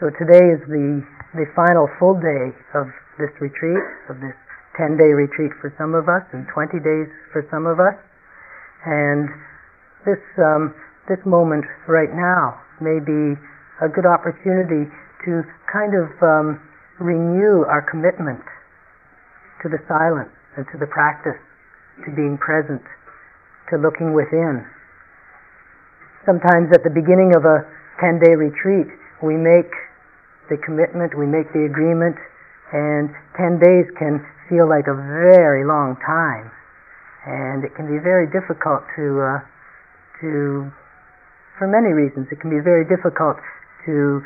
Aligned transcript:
So 0.00 0.08
today 0.16 0.40
is 0.40 0.64
the, 0.64 1.04
the 1.36 1.44
final 1.52 1.84
full 2.00 2.16
day 2.16 2.56
of 2.72 2.88
this 3.20 3.28
retreat, 3.36 3.84
of 4.08 4.16
this 4.24 4.32
10 4.80 4.96
day 4.96 5.12
retreat 5.12 5.52
for 5.60 5.68
some 5.76 5.92
of 5.92 6.08
us 6.08 6.24
and 6.32 6.48
20 6.48 6.80
days 6.80 7.04
for 7.36 7.44
some 7.52 7.68
of 7.68 7.76
us. 7.76 7.92
And 8.88 9.28
this, 10.08 10.24
um, 10.40 10.72
this 11.04 11.20
moment 11.28 11.68
right 11.84 12.08
now 12.16 12.56
may 12.80 12.96
be 12.96 13.36
a 13.84 13.92
good 13.92 14.08
opportunity 14.08 14.88
to 15.28 15.44
kind 15.68 15.92
of 15.92 16.08
um, 16.24 16.56
renew 16.96 17.68
our 17.68 17.84
commitment 17.84 18.40
to 19.60 19.68
the 19.68 19.84
silence 19.84 20.32
and 20.56 20.64
to 20.72 20.80
the 20.80 20.88
practice, 20.88 21.36
to 22.08 22.16
being 22.16 22.40
present, 22.40 22.80
to 23.68 23.76
looking 23.76 24.16
within. 24.16 24.64
Sometimes 26.24 26.72
at 26.72 26.88
the 26.88 26.94
beginning 26.96 27.36
of 27.36 27.44
a 27.44 27.68
10 28.00 28.16
day 28.16 28.32
retreat, 28.32 28.88
we 29.20 29.36
make 29.36 29.68
the 30.50 30.58
commitment, 30.58 31.14
we 31.14 31.24
make 31.24 31.46
the 31.54 31.64
agreement, 31.64 32.18
and 32.74 33.08
10 33.38 33.62
days 33.62 33.86
can 33.94 34.18
feel 34.50 34.66
like 34.66 34.90
a 34.90 34.98
very 34.98 35.62
long 35.62 35.94
time. 36.02 36.50
And 37.24 37.62
it 37.62 37.72
can 37.78 37.86
be 37.86 38.02
very 38.02 38.26
difficult 38.26 38.82
to, 38.98 39.06
uh, 39.22 39.38
to, 40.20 40.68
for 41.56 41.70
many 41.70 41.94
reasons, 41.94 42.26
it 42.34 42.42
can 42.42 42.50
be 42.50 42.58
very 42.58 42.82
difficult 42.84 43.38
to 43.86 44.20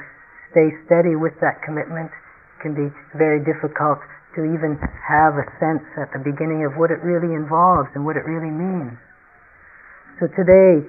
stay 0.51 0.73
steady 0.89 1.15
with 1.15 1.37
that 1.45 1.61
commitment. 1.61 2.09
It 2.09 2.61
can 2.65 2.73
be 2.73 2.89
very 3.13 3.45
difficult 3.45 4.01
to 4.35 4.49
even 4.49 4.81
have 5.05 5.37
a 5.39 5.47
sense 5.61 5.85
at 6.01 6.11
the 6.11 6.19
beginning 6.19 6.65
of 6.65 6.75
what 6.75 6.91
it 6.91 6.99
really 7.05 7.37
involves 7.37 7.93
and 7.95 8.03
what 8.03 8.17
it 8.17 8.25
really 8.27 8.51
means. 8.51 8.97
So 10.19 10.27
today, 10.33 10.83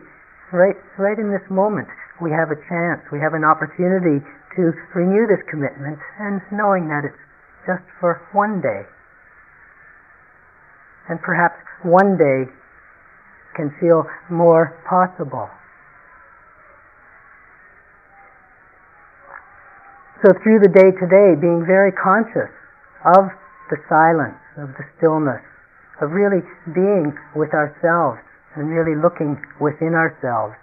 right, 0.54 0.78
right 0.98 1.18
in 1.18 1.30
this 1.30 1.46
moment, 1.50 1.90
we 2.22 2.32
have 2.32 2.50
a 2.50 2.60
chance, 2.70 3.02
we 3.12 3.20
have 3.20 3.34
an 3.34 3.44
opportunity 3.44 4.24
to 4.56 4.72
renew 4.96 5.28
this 5.28 5.44
commitment 5.50 6.00
and 6.20 6.42
knowing 6.52 6.88
that 6.88 7.04
it's 7.04 7.24
just 7.68 7.84
for 8.00 8.22
one 8.32 8.62
day. 8.62 8.84
And 11.10 11.22
perhaps 11.22 11.60
one 11.84 12.18
day 12.18 12.50
can 13.56 13.72
feel 13.80 14.04
more 14.30 14.76
possible. 14.90 15.50
So 20.24 20.34
through 20.42 20.60
the 20.60 20.72
day 20.72 20.90
today, 20.98 21.38
being 21.40 21.64
very 21.68 21.92
conscious 21.92 22.50
of 23.06 23.30
the 23.70 23.78
silence, 23.90 24.40
of 24.58 24.74
the 24.74 24.86
stillness, 24.98 25.44
of 26.02 26.12
really 26.12 26.42
being 26.74 27.14
with 27.36 27.54
ourselves 27.54 28.20
and 28.56 28.72
really 28.72 28.96
looking 28.96 29.38
within 29.60 29.94
ourselves 29.94 30.56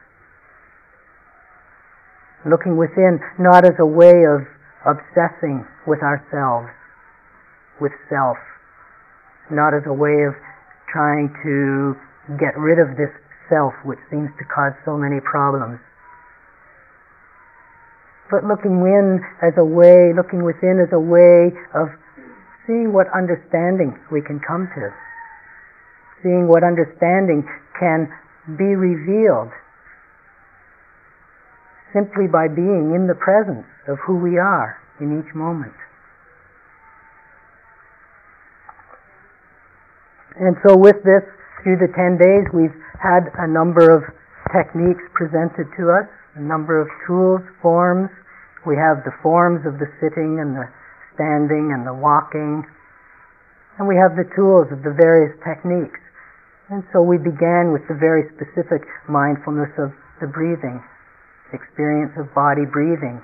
looking 2.44 2.76
within 2.76 3.20
not 3.38 3.64
as 3.64 3.78
a 3.78 3.86
way 3.86 4.24
of 4.26 4.42
obsessing 4.86 5.66
with 5.86 6.02
ourselves, 6.02 6.68
with 7.80 7.92
self, 8.10 8.36
not 9.50 9.74
as 9.74 9.82
a 9.86 9.92
way 9.92 10.26
of 10.26 10.34
trying 10.90 11.30
to 11.42 11.94
get 12.38 12.56
rid 12.58 12.78
of 12.78 12.96
this 12.96 13.10
self 13.48 13.74
which 13.84 13.98
seems 14.10 14.30
to 14.38 14.44
cause 14.48 14.72
so 14.84 14.96
many 14.96 15.20
problems. 15.20 15.78
But 18.30 18.44
looking 18.44 18.80
in 18.80 19.20
as 19.42 19.52
a 19.58 19.64
way, 19.64 20.12
looking 20.16 20.42
within 20.42 20.80
as 20.80 20.88
a 20.92 21.00
way 21.00 21.52
of 21.74 21.92
seeing 22.66 22.92
what 22.92 23.06
understanding 23.12 23.98
we 24.10 24.22
can 24.22 24.40
come 24.40 24.70
to, 24.74 24.88
seeing 26.22 26.48
what 26.48 26.64
understanding 26.64 27.44
can 27.78 28.08
be 28.56 28.72
revealed 28.72 29.52
simply 31.92 32.26
by 32.26 32.48
being 32.48 32.96
in 32.96 33.06
the 33.06 33.16
presence 33.16 33.68
of 33.86 34.00
who 34.04 34.16
we 34.18 34.40
are 34.40 34.80
in 35.00 35.20
each 35.20 35.34
moment. 35.34 35.76
And 40.36 40.56
so 40.64 40.76
with 40.76 40.96
this, 41.04 41.22
through 41.62 41.78
the 41.78 41.92
10 41.92 42.18
days, 42.18 42.48
we've 42.56 42.74
had 42.98 43.28
a 43.38 43.46
number 43.46 43.92
of 43.92 44.02
techniques 44.50 45.04
presented 45.12 45.68
to 45.76 45.92
us, 45.92 46.08
a 46.34 46.42
number 46.42 46.80
of 46.80 46.88
tools, 47.06 47.44
forms. 47.60 48.08
We 48.64 48.74
have 48.76 49.04
the 49.04 49.12
forms 49.22 49.66
of 49.68 49.78
the 49.78 49.86
sitting 50.00 50.40
and 50.40 50.56
the 50.56 50.66
standing 51.14 51.76
and 51.76 51.86
the 51.86 51.92
walking. 51.92 52.64
And 53.78 53.86
we 53.86 53.96
have 53.96 54.16
the 54.16 54.28
tools 54.34 54.72
of 54.72 54.82
the 54.82 54.94
various 54.96 55.36
techniques. 55.44 56.00
And 56.70 56.82
so 56.92 57.04
we 57.04 57.18
began 57.18 57.72
with 57.72 57.84
the 57.88 57.98
very 57.98 58.24
specific 58.32 58.88
mindfulness 59.08 59.70
of 59.76 59.92
the 60.20 60.26
breathing 60.26 60.80
experience 61.54 62.12
of 62.16 62.32
body 62.34 62.64
breathing. 62.66 63.20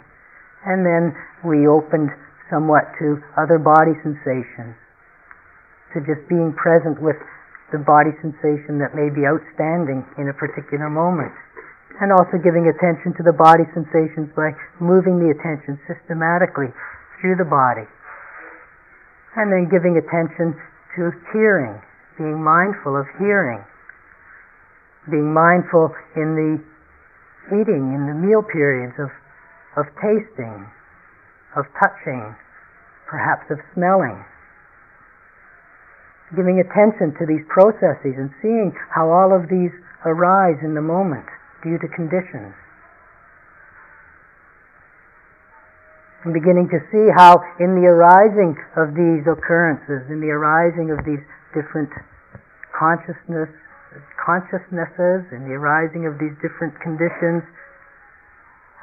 And 0.65 0.85
then 0.85 1.17
we 1.45 1.67
opened 1.67 2.11
somewhat 2.49 2.89
to 2.99 3.21
other 3.37 3.61
body 3.61 3.93
sensations, 4.01 4.77
to 5.93 6.01
just 6.05 6.25
being 6.29 6.53
present 6.57 7.01
with 7.01 7.17
the 7.73 7.81
body 7.85 8.17
sensation 8.25 8.81
that 8.81 8.97
may 8.97 9.13
be 9.13 9.29
outstanding 9.29 10.01
in 10.17 10.33
a 10.33 10.37
particular 10.37 10.89
moment. 10.89 11.33
And 12.01 12.13
also 12.15 12.39
giving 12.41 12.71
attention 12.71 13.13
to 13.19 13.23
the 13.27 13.35
body 13.35 13.67
sensations 13.75 14.33
by 14.33 14.55
moving 14.81 15.19
the 15.19 15.35
attention 15.35 15.77
systematically 15.85 16.73
through 17.21 17.37
the 17.37 17.49
body. 17.49 17.85
And 19.37 19.53
then 19.53 19.69
giving 19.69 19.99
attention 19.99 20.57
to 20.97 21.13
hearing, 21.35 21.77
being 22.17 22.43
mindful 22.43 22.97
of 22.97 23.07
hearing, 23.19 23.61
being 25.11 25.33
mindful 25.35 25.93
in 26.17 26.35
the 26.35 26.53
eating 27.49 27.97
in 27.97 28.07
the 28.07 28.17
meal 28.17 28.43
periods 28.43 28.95
of, 28.99 29.11
of 29.77 29.87
tasting, 30.01 30.69
of 31.57 31.65
touching, 31.81 32.37
perhaps 33.09 33.49
of 33.51 33.59
smelling. 33.75 34.25
Giving 36.37 36.61
attention 36.61 37.17
to 37.17 37.25
these 37.25 37.45
processes 37.49 38.15
and 38.21 38.29
seeing 38.43 38.77
how 38.93 39.09
all 39.09 39.33
of 39.33 39.49
these 39.49 39.73
arise 40.05 40.61
in 40.63 40.75
the 40.75 40.85
moment 40.85 41.25
due 41.65 41.79
to 41.79 41.89
conditions. 41.89 42.53
And 46.25 46.35
beginning 46.35 46.69
to 46.69 46.81
see 46.93 47.09
how 47.17 47.41
in 47.59 47.81
the 47.81 47.89
arising 47.89 48.59
of 48.77 48.93
these 48.93 49.25
occurrences, 49.25 50.05
in 50.11 50.21
the 50.21 50.29
arising 50.29 50.91
of 50.91 51.01
these 51.07 51.23
different 51.55 51.89
consciousness 52.77 53.49
consciousnesses 54.19 55.29
and 55.33 55.47
the 55.49 55.55
arising 55.55 56.07
of 56.07 56.19
these 56.19 56.35
different 56.43 56.75
conditions, 56.81 57.43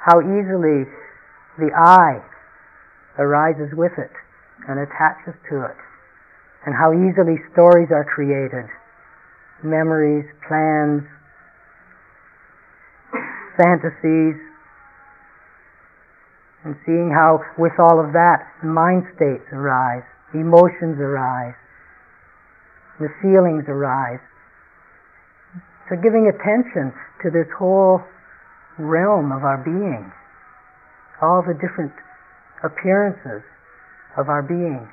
how 0.04 0.22
easily 0.22 0.86
the 1.58 1.72
I 1.74 2.22
arises 3.18 3.74
with 3.74 3.94
it 3.98 4.12
and 4.68 4.80
attaches 4.80 5.34
to 5.50 5.66
it, 5.66 5.78
and 6.66 6.76
how 6.76 6.92
easily 6.92 7.38
stories 7.54 7.90
are 7.92 8.06
created, 8.06 8.66
memories, 9.64 10.26
plans, 10.48 11.04
fantasies, 13.58 14.36
and 16.66 16.76
seeing 16.86 17.14
how 17.14 17.40
with 17.58 17.78
all 17.80 18.04
of 18.04 18.12
that 18.14 18.42
mind 18.64 19.06
states 19.16 19.46
arise, 19.54 20.04
emotions 20.34 20.98
arise, 21.00 21.54
the 23.00 23.10
feelings 23.22 23.64
arise, 23.68 24.20
so 25.90 25.96
giving 26.02 26.26
attention 26.26 26.94
to 27.22 27.30
this 27.30 27.46
whole 27.58 28.02
realm 28.78 29.32
of 29.32 29.44
our 29.46 29.62
being, 29.62 30.12
all 31.22 31.46
the 31.46 31.54
different 31.54 31.94
appearances 32.64 33.46
of 34.18 34.28
our 34.30 34.42
being. 34.42 34.88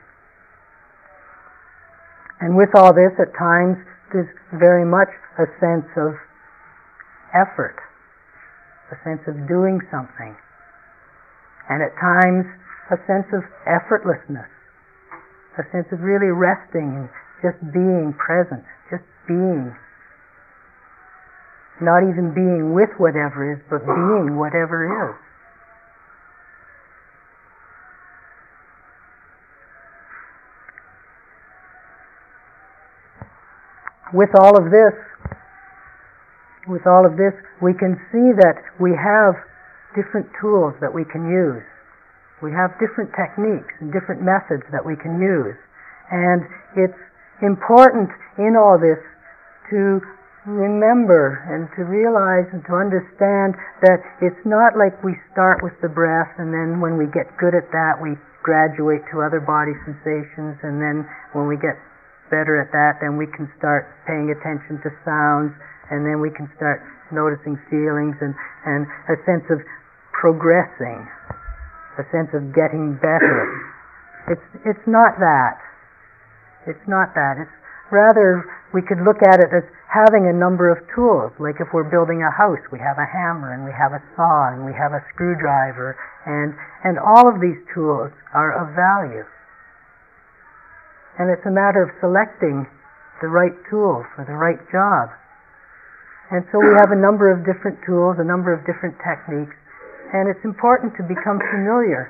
And 2.40 2.56
with 2.56 2.74
all 2.76 2.92
this, 2.92 3.14
at 3.18 3.32
times, 3.38 3.78
there's 4.12 4.28
very 4.52 4.84
much 4.84 5.08
a 5.38 5.46
sense 5.62 5.88
of 5.96 6.12
effort, 7.32 7.78
a 8.92 8.96
sense 9.00 9.22
of 9.26 9.48
doing 9.48 9.80
something, 9.90 10.36
and 11.70 11.80
at 11.80 11.94
times, 11.96 12.44
a 12.90 12.98
sense 13.08 13.30
of 13.32 13.40
effortlessness, 13.64 14.50
a 15.56 15.64
sense 15.72 15.88
of 15.92 16.04
really 16.04 16.28
resting 16.28 16.92
and 17.00 17.08
just 17.40 17.56
being 17.72 18.12
present, 18.18 18.60
just 18.90 19.06
being 19.26 19.72
not 21.80 22.02
even 22.02 22.34
being 22.34 22.74
with 22.74 22.90
whatever 22.98 23.54
is, 23.54 23.60
but 23.70 23.80
being 23.86 24.36
whatever 24.36 24.84
is. 24.84 25.16
With 34.12 34.28
all 34.36 34.58
of 34.60 34.68
this, 34.68 34.92
with 36.68 36.86
all 36.86 37.06
of 37.06 37.16
this, 37.16 37.32
we 37.62 37.72
can 37.72 37.96
see 38.12 38.36
that 38.36 38.60
we 38.78 38.92
have 38.92 39.34
different 39.96 40.28
tools 40.40 40.74
that 40.80 40.92
we 40.92 41.04
can 41.08 41.30
use. 41.32 41.64
We 42.42 42.52
have 42.52 42.76
different 42.76 43.14
techniques 43.16 43.72
and 43.80 43.92
different 43.92 44.20
methods 44.20 44.66
that 44.70 44.84
we 44.84 44.96
can 45.00 45.16
use. 45.16 45.56
And 46.10 46.44
it's 46.76 47.02
important 47.40 48.10
in 48.36 48.52
all 48.58 48.76
this 48.76 49.00
to 49.70 50.00
remember 50.46 51.38
and 51.46 51.70
to 51.78 51.86
realize 51.86 52.50
and 52.50 52.66
to 52.66 52.74
understand 52.74 53.54
that 53.86 54.02
it's 54.18 54.42
not 54.42 54.74
like 54.74 54.98
we 55.06 55.14
start 55.30 55.62
with 55.62 55.74
the 55.78 55.90
breath 55.90 56.34
and 56.38 56.50
then 56.50 56.82
when 56.82 56.98
we 56.98 57.06
get 57.14 57.30
good 57.38 57.54
at 57.54 57.70
that 57.70 57.94
we 58.02 58.18
graduate 58.42 59.06
to 59.14 59.22
other 59.22 59.38
body 59.38 59.70
sensations 59.86 60.58
and 60.66 60.82
then 60.82 61.06
when 61.30 61.46
we 61.46 61.54
get 61.54 61.78
better 62.26 62.58
at 62.58 62.74
that 62.74 62.98
then 62.98 63.14
we 63.14 63.30
can 63.38 63.46
start 63.54 63.86
paying 64.02 64.34
attention 64.34 64.82
to 64.82 64.90
sounds 65.06 65.54
and 65.94 66.02
then 66.02 66.18
we 66.18 66.32
can 66.34 66.50
start 66.58 66.82
noticing 67.12 67.60
feelings 67.68 68.16
and, 68.24 68.34
and 68.64 68.88
a 69.12 69.16
sense 69.28 69.44
of 69.52 69.60
progressing, 70.16 71.04
a 72.00 72.04
sense 72.08 72.32
of 72.32 72.54
getting 72.56 72.96
better. 72.96 73.44
It's, 74.32 74.48
it's 74.64 74.86
not 74.88 75.20
that. 75.20 75.60
It's 76.64 76.86
not 76.88 77.12
that. 77.12 77.42
It's 77.42 77.58
rather 77.92 78.48
we 78.72 78.80
could 78.80 79.04
look 79.04 79.20
at 79.20 79.38
it 79.38 79.52
as 79.52 79.62
having 79.92 80.24
a 80.24 80.32
number 80.32 80.72
of 80.72 80.80
tools. 80.96 81.30
Like 81.36 81.60
if 81.60 81.68
we're 81.76 81.86
building 81.86 82.24
a 82.24 82.32
house, 82.32 82.64
we 82.72 82.80
have 82.80 82.96
a 82.96 83.04
hammer 83.04 83.52
and 83.52 83.68
we 83.68 83.76
have 83.76 83.92
a 83.92 84.00
saw 84.16 84.48
and 84.48 84.64
we 84.64 84.72
have 84.72 84.96
a 84.96 85.04
screwdriver 85.12 85.94
and, 86.24 86.56
and 86.82 86.96
all 86.96 87.28
of 87.28 87.44
these 87.44 87.60
tools 87.76 88.08
are 88.32 88.56
of 88.56 88.72
value. 88.72 89.28
And 91.20 91.28
it's 91.28 91.44
a 91.44 91.52
matter 91.52 91.84
of 91.84 91.92
selecting 92.00 92.64
the 93.20 93.28
right 93.28 93.52
tool 93.68 94.00
for 94.16 94.24
the 94.24 94.32
right 94.32 94.58
job. 94.72 95.12
And 96.32 96.48
so 96.48 96.56
we 96.56 96.72
have 96.80 96.88
a 96.88 96.96
number 96.96 97.28
of 97.28 97.44
different 97.44 97.76
tools, 97.84 98.16
a 98.16 98.24
number 98.24 98.56
of 98.56 98.64
different 98.64 98.96
techniques, 99.04 99.52
and 100.16 100.32
it's 100.32 100.40
important 100.48 100.96
to 100.96 101.04
become 101.04 101.36
familiar 101.52 102.08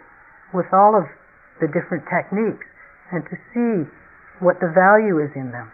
with 0.54 0.70
all 0.70 0.94
of 0.94 1.10
the 1.58 1.66
different 1.66 2.06
techniques 2.06 2.62
and 3.10 3.26
to 3.26 3.34
see 3.50 3.90
what 4.42 4.58
the 4.58 4.74
value 4.74 5.22
is 5.22 5.30
in 5.38 5.54
them. 5.54 5.70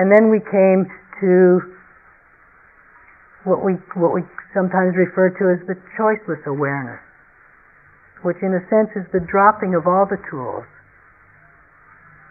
And 0.00 0.08
then 0.08 0.32
we 0.32 0.40
came 0.40 0.88
to 1.20 1.60
what 3.44 3.60
we, 3.60 3.76
what 3.94 4.16
we 4.16 4.24
sometimes 4.56 4.96
refer 4.96 5.28
to 5.36 5.44
as 5.52 5.60
the 5.68 5.76
choiceless 5.94 6.40
awareness, 6.48 7.00
which 8.24 8.40
in 8.40 8.56
a 8.56 8.64
sense 8.72 8.90
is 8.96 9.04
the 9.12 9.20
dropping 9.28 9.76
of 9.76 9.86
all 9.86 10.08
the 10.08 10.18
tools 10.32 10.64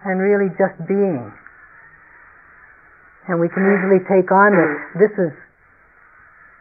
and 0.04 0.20
really 0.22 0.50
just 0.58 0.78
being. 0.90 1.32
And 3.30 3.40
we 3.40 3.50
can 3.50 3.66
easily 3.66 4.02
take 4.06 4.30
on 4.30 4.54
that 4.54 4.74
this 5.02 5.14
is 5.18 5.34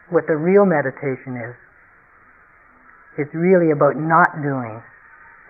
what 0.09 0.25
the 0.25 0.37
real 0.37 0.65
meditation 0.65 1.37
is. 1.37 1.53
It's 3.17 3.33
really 3.33 3.69
about 3.69 3.97
not 3.97 4.41
doing. 4.41 4.81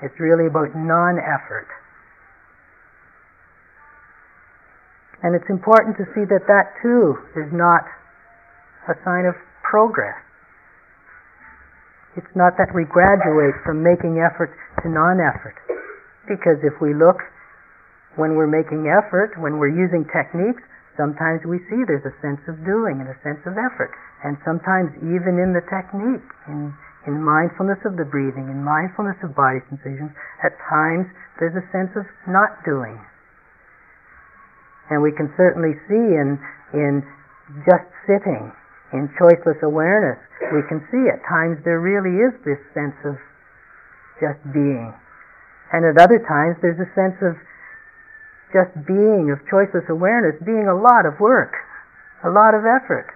It's 0.02 0.20
really 0.20 0.48
about 0.48 0.76
non-effort. 0.76 1.68
And 5.24 5.34
it's 5.34 5.50
important 5.50 5.98
to 5.98 6.06
see 6.14 6.28
that 6.28 6.46
that 6.48 6.76
too 6.84 7.18
is 7.34 7.50
not 7.54 7.88
a 8.88 8.94
sign 9.04 9.26
of 9.26 9.34
progress. 9.64 10.20
It's 12.16 12.36
not 12.36 12.56
that 12.58 12.72
we 12.76 12.86
graduate 12.86 13.56
from 13.66 13.84
making 13.84 14.20
effort 14.24 14.54
to 14.84 14.90
non-effort. 14.90 15.56
Because 16.28 16.60
if 16.64 16.80
we 16.80 16.94
look 16.94 17.20
when 18.16 18.36
we're 18.40 18.48
making 18.48 18.88
effort, 18.88 19.36
when 19.36 19.60
we're 19.60 19.72
using 19.72 20.08
techniques, 20.08 20.64
sometimes 20.96 21.44
we 21.44 21.60
see 21.68 21.84
there's 21.84 22.08
a 22.08 22.16
sense 22.24 22.40
of 22.48 22.56
doing 22.64 23.04
and 23.04 23.12
a 23.12 23.18
sense 23.24 23.44
of 23.44 23.60
effort. 23.60 23.92
And 24.24 24.40
sometimes 24.48 24.96
even 25.04 25.36
in 25.36 25.52
the 25.52 25.64
technique, 25.68 26.24
in, 26.48 26.72
in 27.08 27.22
mindfulness 27.22 27.80
of 27.86 27.98
the 27.98 28.06
breathing, 28.06 28.50
in 28.50 28.66
mindfulness 28.66 29.18
of 29.22 29.38
body 29.38 29.62
sensations, 29.70 30.10
at 30.42 30.58
times 30.70 31.06
there's 31.38 31.56
a 31.56 31.66
sense 31.70 31.94
of 31.94 32.06
not 32.28 32.62
doing. 32.66 32.98
And 34.90 35.02
we 35.02 35.14
can 35.14 35.30
certainly 35.38 35.74
see 35.90 36.06
in, 36.18 36.38
in 36.74 37.02
just 37.66 37.86
sitting, 38.06 38.50
in 38.94 39.10
choiceless 39.18 39.62
awareness, 39.62 40.22
we 40.54 40.62
can 40.70 40.82
see 40.94 41.10
at 41.10 41.22
times 41.26 41.58
there 41.66 41.82
really 41.82 42.22
is 42.22 42.34
this 42.46 42.62
sense 42.74 42.98
of 43.06 43.18
just 44.22 44.42
being. 44.54 44.94
And 45.74 45.86
at 45.86 45.98
other 45.98 46.22
times 46.22 46.58
there's 46.62 46.80
a 46.80 46.90
sense 46.94 47.18
of 47.26 47.34
just 48.54 48.72
being, 48.86 49.34
of 49.34 49.42
choiceless 49.50 49.90
awareness, 49.90 50.38
being 50.46 50.70
a 50.70 50.78
lot 50.78 51.06
of 51.06 51.20
work, 51.20 51.54
a 52.24 52.30
lot 52.30 52.54
of 52.54 52.64
effort. 52.64 53.10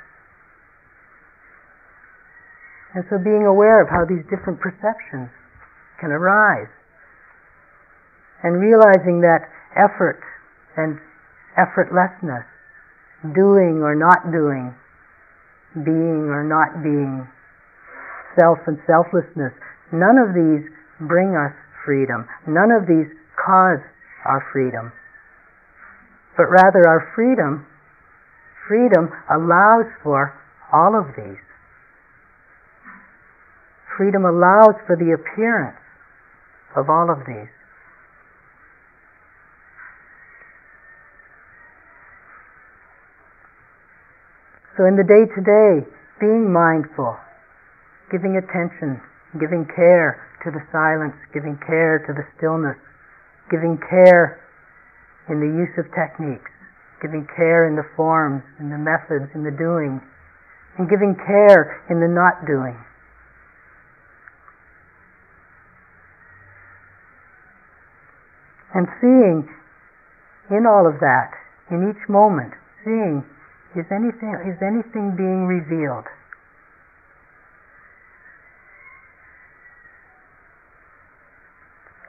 And 2.95 3.05
so 3.09 3.21
being 3.21 3.45
aware 3.45 3.81
of 3.81 3.89
how 3.89 4.05
these 4.05 4.25
different 4.29 4.59
perceptions 4.59 5.29
can 6.01 6.09
arise. 6.09 6.71
And 8.41 8.57
realizing 8.57 9.21
that 9.21 9.45
effort 9.75 10.23
and 10.77 10.97
effortlessness, 11.59 12.47
doing 13.35 13.83
or 13.83 13.93
not 13.93 14.31
doing, 14.31 14.73
being 15.75 16.31
or 16.31 16.41
not 16.41 16.81
being, 16.81 17.27
self 18.39 18.57
and 18.65 18.79
selflessness. 18.87 19.53
None 19.91 20.17
of 20.17 20.33
these 20.33 20.65
bring 21.05 21.35
us 21.35 21.53
freedom. 21.85 22.25
None 22.47 22.71
of 22.71 22.87
these 22.87 23.11
cause 23.35 23.83
our 24.25 24.41
freedom. 24.53 24.91
But 26.37 26.47
rather 26.49 26.87
our 26.87 27.11
freedom, 27.15 27.67
freedom 28.67 29.11
allows 29.29 29.91
for 30.03 30.33
all 30.71 30.95
of 30.95 31.11
these. 31.17 31.41
Freedom 33.99 34.23
allows 34.23 34.79
for 34.87 34.95
the 34.95 35.11
appearance 35.11 35.75
of 36.79 36.87
all 36.87 37.11
of 37.11 37.19
these. 37.27 37.51
So 44.79 44.87
in 44.87 44.95
the 44.95 45.03
day 45.03 45.27
to 45.27 45.41
day, 45.43 45.83
being 46.23 46.47
mindful, 46.47 47.19
giving 48.07 48.39
attention, 48.39 49.03
giving 49.35 49.67
care 49.67 50.23
to 50.47 50.51
the 50.55 50.63
silence, 50.71 51.19
giving 51.35 51.59
care 51.67 51.99
to 52.07 52.15
the 52.15 52.23
stillness, 52.39 52.79
giving 53.51 53.75
care 53.91 54.39
in 55.27 55.43
the 55.43 55.51
use 55.59 55.75
of 55.75 55.91
techniques, 55.91 56.47
giving 57.03 57.27
care 57.35 57.67
in 57.67 57.75
the 57.75 57.83
forms, 57.99 58.47
in 58.63 58.71
the 58.71 58.79
methods, 58.79 59.27
in 59.35 59.43
the 59.43 59.51
doing, 59.51 59.99
and 60.79 60.87
giving 60.87 61.19
care 61.27 61.83
in 61.91 61.99
the 61.99 62.07
not 62.07 62.47
doing. 62.47 62.79
And 68.73 68.85
seeing 69.01 69.49
in 70.49 70.65
all 70.65 70.85
of 70.85 70.99
that, 71.01 71.33
in 71.69 71.89
each 71.89 72.09
moment, 72.09 72.53
seeing 72.83 73.25
is 73.77 73.85
anything, 73.93 74.33
is 74.49 74.57
anything 74.61 75.13
being 75.13 75.45
revealed? 75.45 76.05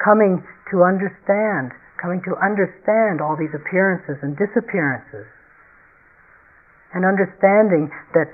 Coming 0.01 0.41
to 0.73 0.81
understand, 0.85 1.77
coming 2.01 2.25
to 2.25 2.33
understand 2.41 3.21
all 3.21 3.37
these 3.37 3.53
appearances 3.53 4.17
and 4.25 4.33
disappearances, 4.41 5.29
and 6.97 7.05
understanding 7.05 7.93
that 8.17 8.33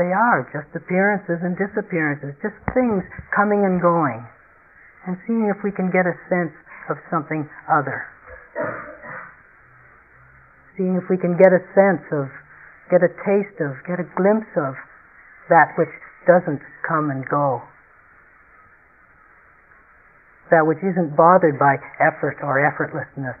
they 0.00 0.08
are 0.10 0.48
just 0.48 0.72
appearances 0.74 1.44
and 1.44 1.54
disappearances, 1.60 2.32
just 2.40 2.56
things 2.72 3.04
coming 3.36 3.68
and 3.68 3.84
going, 3.84 4.24
and 5.06 5.16
seeing 5.26 5.52
if 5.52 5.62
we 5.62 5.70
can 5.70 5.90
get 5.90 6.06
a 6.06 6.16
sense 6.28 6.54
of 6.88 6.96
something 7.10 7.48
other. 7.68 8.04
Seeing 10.76 10.96
if 10.96 11.08
we 11.08 11.16
can 11.16 11.36
get 11.36 11.52
a 11.52 11.62
sense 11.76 12.02
of 12.10 12.28
get 12.90 13.00
a 13.00 13.08
taste 13.24 13.60
of, 13.60 13.76
get 13.88 14.00
a 14.00 14.08
glimpse 14.16 14.50
of 14.56 14.76
that 15.48 15.72
which 15.76 15.92
doesn't 16.26 16.60
come 16.86 17.10
and 17.10 17.24
go. 17.28 17.62
That 20.50 20.66
which 20.66 20.78
isn't 20.84 21.16
bothered 21.16 21.58
by 21.58 21.76
effort 22.00 22.38
or 22.42 22.60
effortlessness. 22.60 23.36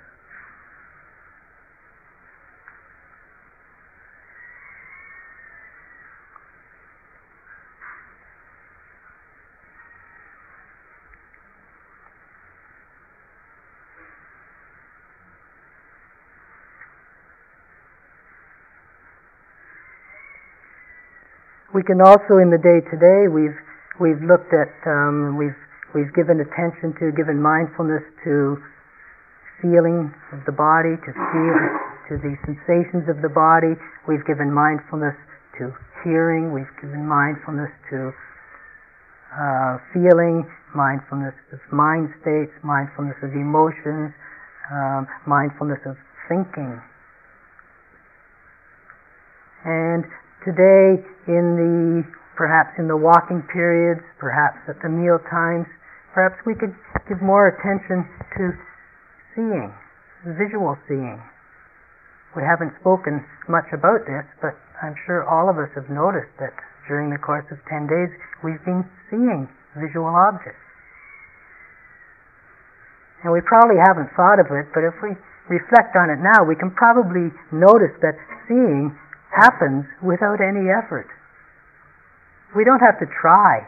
We 21.74 21.82
can 21.82 21.98
also, 21.98 22.38
in 22.38 22.54
the 22.54 22.62
day 22.62 22.78
to 22.86 22.96
day, 23.02 23.26
we've 23.26 23.58
we've 23.98 24.22
looked 24.22 24.54
at 24.54 24.70
um, 24.86 25.34
we've 25.34 25.58
we've 25.90 26.14
given 26.14 26.38
attention 26.38 26.94
to, 27.02 27.10
given 27.18 27.42
mindfulness 27.42 28.06
to 28.22 28.62
feeling 29.58 30.14
of 30.30 30.46
the 30.46 30.54
body, 30.54 30.94
to 30.94 31.10
feel 31.10 31.58
to 32.06 32.14
the 32.22 32.38
sensations 32.46 33.10
of 33.10 33.26
the 33.26 33.28
body. 33.28 33.74
We've 34.06 34.22
given 34.22 34.54
mindfulness 34.54 35.18
to 35.58 35.74
hearing. 36.06 36.54
We've 36.54 36.70
given 36.78 37.10
mindfulness 37.10 37.74
to 37.90 38.14
uh, 39.34 39.82
feeling, 39.90 40.46
mindfulness 40.78 41.34
of 41.50 41.58
mind 41.74 42.14
states, 42.22 42.54
mindfulness 42.62 43.18
of 43.18 43.34
emotions, 43.34 44.14
um, 44.70 45.10
mindfulness 45.26 45.82
of 45.90 45.98
thinking. 46.30 46.78
And 49.66 50.06
today, 50.44 51.00
in 51.26 51.56
the 51.56 52.04
perhaps 52.36 52.76
in 52.78 52.86
the 52.86 52.96
walking 52.96 53.42
periods, 53.50 54.02
perhaps 54.18 54.58
at 54.68 54.76
the 54.82 54.90
meal 54.90 55.18
times, 55.30 55.66
perhaps 56.12 56.36
we 56.44 56.54
could 56.54 56.74
give 57.08 57.22
more 57.22 57.48
attention 57.48 58.04
to 58.36 58.52
seeing, 59.34 59.70
visual 60.36 60.76
seeing. 60.86 61.18
We 62.34 62.42
haven't 62.42 62.74
spoken 62.82 63.22
much 63.46 63.70
about 63.72 64.06
this, 64.06 64.26
but 64.42 64.58
I'm 64.82 64.98
sure 65.06 65.22
all 65.22 65.46
of 65.46 65.56
us 65.56 65.70
have 65.78 65.86
noticed 65.88 66.34
that 66.42 66.54
during 66.90 67.10
the 67.10 67.22
course 67.22 67.46
of 67.54 67.58
10 67.70 67.86
days 67.86 68.10
we've 68.42 68.62
been 68.66 68.84
seeing 69.08 69.46
visual 69.78 70.10
objects. 70.10 70.60
And 73.22 73.32
we 73.32 73.40
probably 73.46 73.80
haven't 73.80 74.12
thought 74.12 74.42
of 74.42 74.50
it, 74.52 74.68
but 74.74 74.84
if 74.84 74.92
we 75.00 75.16
reflect 75.48 75.96
on 75.96 76.10
it 76.10 76.20
now, 76.20 76.44
we 76.44 76.58
can 76.58 76.74
probably 76.74 77.32
notice 77.54 77.94
that 78.02 78.18
seeing 78.50 78.92
happens 79.34 79.84
without 80.02 80.40
any 80.40 80.70
effort. 80.70 81.08
We 82.56 82.64
don't 82.64 82.80
have 82.80 82.98
to 83.00 83.06
try 83.20 83.66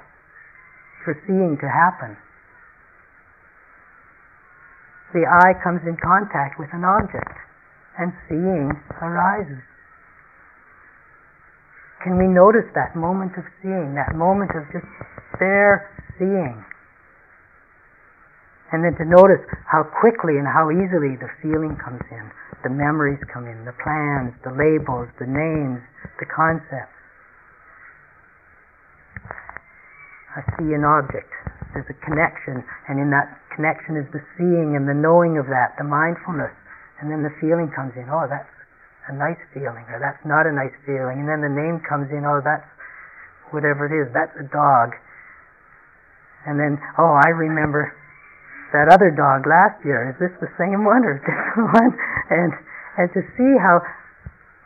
for 1.04 1.18
seeing 1.26 1.58
to 1.60 1.68
happen. 1.68 2.16
The 5.14 5.26
eye 5.26 5.54
comes 5.62 5.82
in 5.86 5.96
contact 6.02 6.58
with 6.58 6.68
an 6.72 6.84
object 6.84 7.34
and 7.98 8.12
seeing 8.28 8.70
arises. 9.00 9.62
Can 12.02 12.18
we 12.18 12.26
notice 12.26 12.68
that 12.74 12.94
moment 12.94 13.32
of 13.38 13.44
seeing, 13.62 13.94
that 13.94 14.14
moment 14.14 14.50
of 14.54 14.62
just 14.70 14.86
there 15.40 15.90
seeing? 16.18 16.62
And 18.74 18.82
then 18.82 18.98
to 18.98 19.06
notice 19.06 19.42
how 19.70 19.86
quickly 19.86 20.42
and 20.42 20.46
how 20.46 20.74
easily 20.74 21.14
the 21.14 21.30
feeling 21.38 21.78
comes 21.78 22.02
in, 22.10 22.24
the 22.66 22.72
memories 22.72 23.22
come 23.30 23.46
in, 23.46 23.62
the 23.62 23.76
plans, 23.78 24.34
the 24.42 24.50
labels, 24.50 25.06
the 25.22 25.30
names, 25.30 25.78
the 26.18 26.26
concepts. 26.26 26.90
I 30.34 30.42
see 30.58 30.74
an 30.74 30.82
object. 30.82 31.30
There's 31.72 31.88
a 31.88 31.98
connection, 32.02 32.60
and 32.90 32.98
in 32.98 33.08
that 33.14 33.30
connection 33.54 33.96
is 33.96 34.04
the 34.12 34.20
seeing 34.36 34.74
and 34.74 34.84
the 34.84 34.96
knowing 34.96 35.38
of 35.38 35.46
that, 35.46 35.78
the 35.78 35.86
mindfulness. 35.86 36.52
And 37.00 37.08
then 37.08 37.22
the 37.22 37.32
feeling 37.40 37.70
comes 37.70 37.94
in, 37.94 38.10
oh, 38.10 38.26
that's 38.28 38.50
a 39.08 39.14
nice 39.14 39.40
feeling, 39.54 39.86
or 39.88 40.02
that's 40.02 40.20
not 40.26 40.44
a 40.44 40.52
nice 40.52 40.74
feeling. 40.84 41.22
And 41.22 41.28
then 41.28 41.40
the 41.40 41.52
name 41.52 41.80
comes 41.86 42.10
in, 42.10 42.26
oh, 42.26 42.42
that's 42.42 42.66
whatever 43.54 43.86
it 43.86 43.94
is, 43.94 44.10
that's 44.12 44.34
a 44.36 44.46
dog. 44.50 44.92
And 46.44 46.58
then, 46.58 46.82
oh, 46.98 47.14
I 47.14 47.30
remember 47.30 47.94
that 48.72 48.90
other 48.90 49.10
dog 49.14 49.46
last 49.46 49.78
year. 49.84 50.10
Is 50.10 50.18
this 50.18 50.34
the 50.42 50.50
same 50.58 50.82
one 50.82 51.04
or 51.06 51.18
a 51.18 51.22
different 51.22 51.68
one? 51.80 51.92
And 52.30 52.52
and 52.96 53.12
to 53.12 53.20
see 53.36 53.52
how 53.60 53.84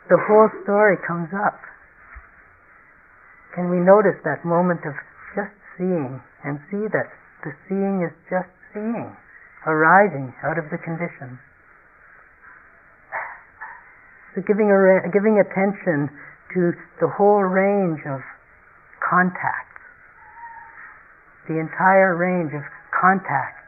the 0.07 0.17
whole 0.27 0.47
story 0.63 0.95
comes 1.05 1.29
up. 1.35 1.59
Can 3.55 3.67
we 3.67 3.83
notice 3.83 4.15
that 4.23 4.43
moment 4.47 4.87
of 4.87 4.95
just 5.35 5.51
seeing 5.75 6.19
and 6.43 6.59
see 6.71 6.87
that 6.87 7.11
the 7.43 7.51
seeing 7.67 8.03
is 8.07 8.15
just 8.31 8.47
seeing 8.71 9.11
arising 9.67 10.31
out 10.47 10.57
of 10.57 10.71
the 10.71 10.79
condition? 10.79 11.39
So 14.35 14.39
giving, 14.47 14.71
a, 14.71 15.11
giving 15.11 15.43
attention 15.43 16.07
to 16.55 16.71
the 17.03 17.11
whole 17.11 17.43
range 17.43 17.99
of 18.07 18.23
contacts, 19.03 19.83
the 21.51 21.59
entire 21.59 22.15
range 22.15 22.55
of 22.55 22.63
contacts 22.95 23.60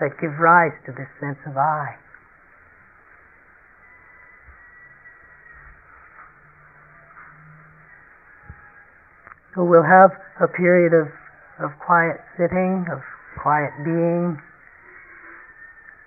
that 0.00 0.16
give 0.20 0.32
rise 0.40 0.72
to 0.86 0.92
this 0.92 1.08
sense 1.20 1.38
of 1.46 1.56
I. 1.56 1.96
So 9.54 9.64
we'll 9.64 9.84
have 9.84 10.10
a 10.40 10.48
period 10.48 10.94
of, 10.94 11.08
of 11.60 11.76
quiet 11.84 12.16
sitting, 12.38 12.86
of 12.90 13.02
quiet 13.42 13.72
being, 13.84 14.40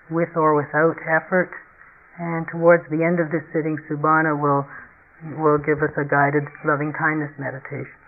with 0.10 0.30
or 0.36 0.56
without 0.56 0.98
effort. 1.06 1.52
And 2.18 2.48
towards 2.50 2.84
the 2.90 3.04
end 3.04 3.20
of 3.20 3.30
this 3.30 3.44
sitting, 3.54 3.78
Subhana 3.90 4.34
will, 4.40 4.66
will 5.38 5.58
give 5.58 5.84
us 5.84 5.94
a 5.98 6.06
guided 6.06 6.48
loving 6.66 6.94
kindness 6.98 7.34
meditation. 7.38 8.03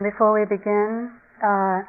Before 0.00 0.32
we 0.32 0.48
begin, 0.48 1.12
uh, 1.44 1.84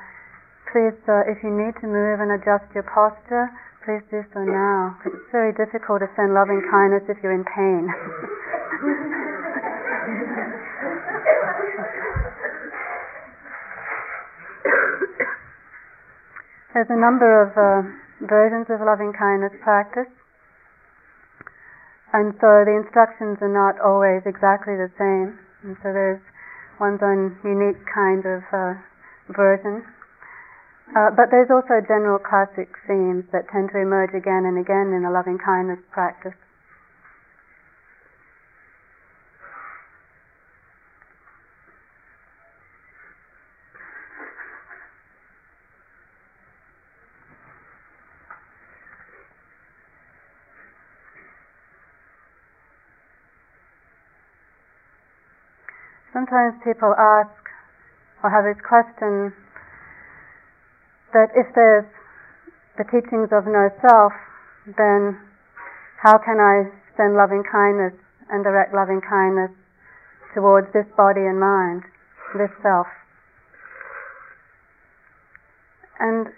please, 0.68 1.00
uh, 1.08 1.24
if 1.32 1.40
you 1.44 1.50
need 1.50 1.80
to 1.80 1.88
move 1.88 2.20
and 2.20 2.36
adjust 2.36 2.68
your 2.76 2.84
posture, 2.84 3.48
Please 3.82 4.06
do 4.14 4.22
so 4.30 4.46
now. 4.46 4.94
It's 5.10 5.26
very 5.34 5.50
difficult 5.58 6.06
to 6.06 6.10
send 6.14 6.38
loving 6.38 6.62
kindness 6.70 7.02
if 7.10 7.18
you're 7.24 7.34
in 7.34 7.42
pain. 7.50 7.90
There's 16.78 16.94
a 16.94 16.96
number 16.96 17.42
of 17.42 17.58
uh, 17.58 17.82
versions 18.22 18.68
of 18.70 18.86
loving 18.86 19.18
kindness 19.18 19.58
practice, 19.64 20.14
and 22.14 22.38
so 22.38 22.62
the 22.62 22.78
instructions 22.78 23.42
are 23.42 23.50
not 23.50 23.82
always 23.82 24.22
exactly 24.30 24.78
the 24.78 24.94
same. 24.94 25.40
And 25.66 25.76
so 25.82 25.90
there's 25.90 26.22
one's 26.82 27.00
own 27.06 27.38
unique 27.46 27.78
kind 27.86 28.26
of 28.26 28.42
uh, 28.50 28.74
version. 29.30 29.86
Uh, 30.92 31.14
but 31.14 31.30
there's 31.30 31.54
also 31.54 31.80
general 31.86 32.20
classic 32.20 32.68
themes 32.90 33.24
that 33.32 33.48
tend 33.54 33.70
to 33.72 33.80
emerge 33.80 34.12
again 34.18 34.44
and 34.44 34.58
again 34.58 34.92
in 34.92 35.06
the 35.06 35.14
loving 35.14 35.38
kindness 35.38 35.80
practice. 35.94 36.36
Sometimes 56.32 56.64
people 56.64 56.96
ask 56.96 57.36
or 58.24 58.32
have 58.32 58.48
this 58.48 58.64
question 58.64 59.36
that 61.12 61.28
if 61.36 61.44
there's 61.52 61.84
the 62.80 62.88
teachings 62.88 63.36
of 63.36 63.44
no 63.52 63.68
self, 63.84 64.16
then 64.64 65.20
how 66.00 66.16
can 66.24 66.40
I 66.40 66.72
send 66.96 67.20
loving 67.20 67.44
kindness 67.44 67.92
and 68.32 68.48
direct 68.48 68.72
loving 68.74 69.04
kindness 69.04 69.52
towards 70.34 70.72
this 70.72 70.88
body 70.96 71.20
and 71.20 71.36
mind, 71.36 71.84
this 72.40 72.52
self? 72.64 72.88
And 76.00 76.32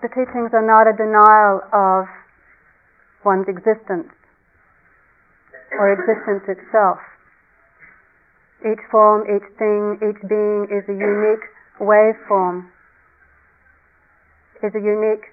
the 0.00 0.08
teachings 0.08 0.56
are 0.56 0.64
not 0.64 0.88
a 0.88 0.96
denial 0.96 1.60
of 1.68 2.08
one's 3.28 3.44
existence 3.52 4.08
or 5.76 5.92
existence 5.92 6.48
itself. 6.48 6.96
Each 8.64 8.80
form, 8.90 9.28
each 9.28 9.44
thing, 9.60 10.00
each 10.00 10.20
being 10.28 10.66
is 10.72 10.88
a 10.88 10.96
unique 10.96 11.44
waveform 11.80 12.72
is 14.64 14.72
a 14.72 14.80
unique 14.80 15.28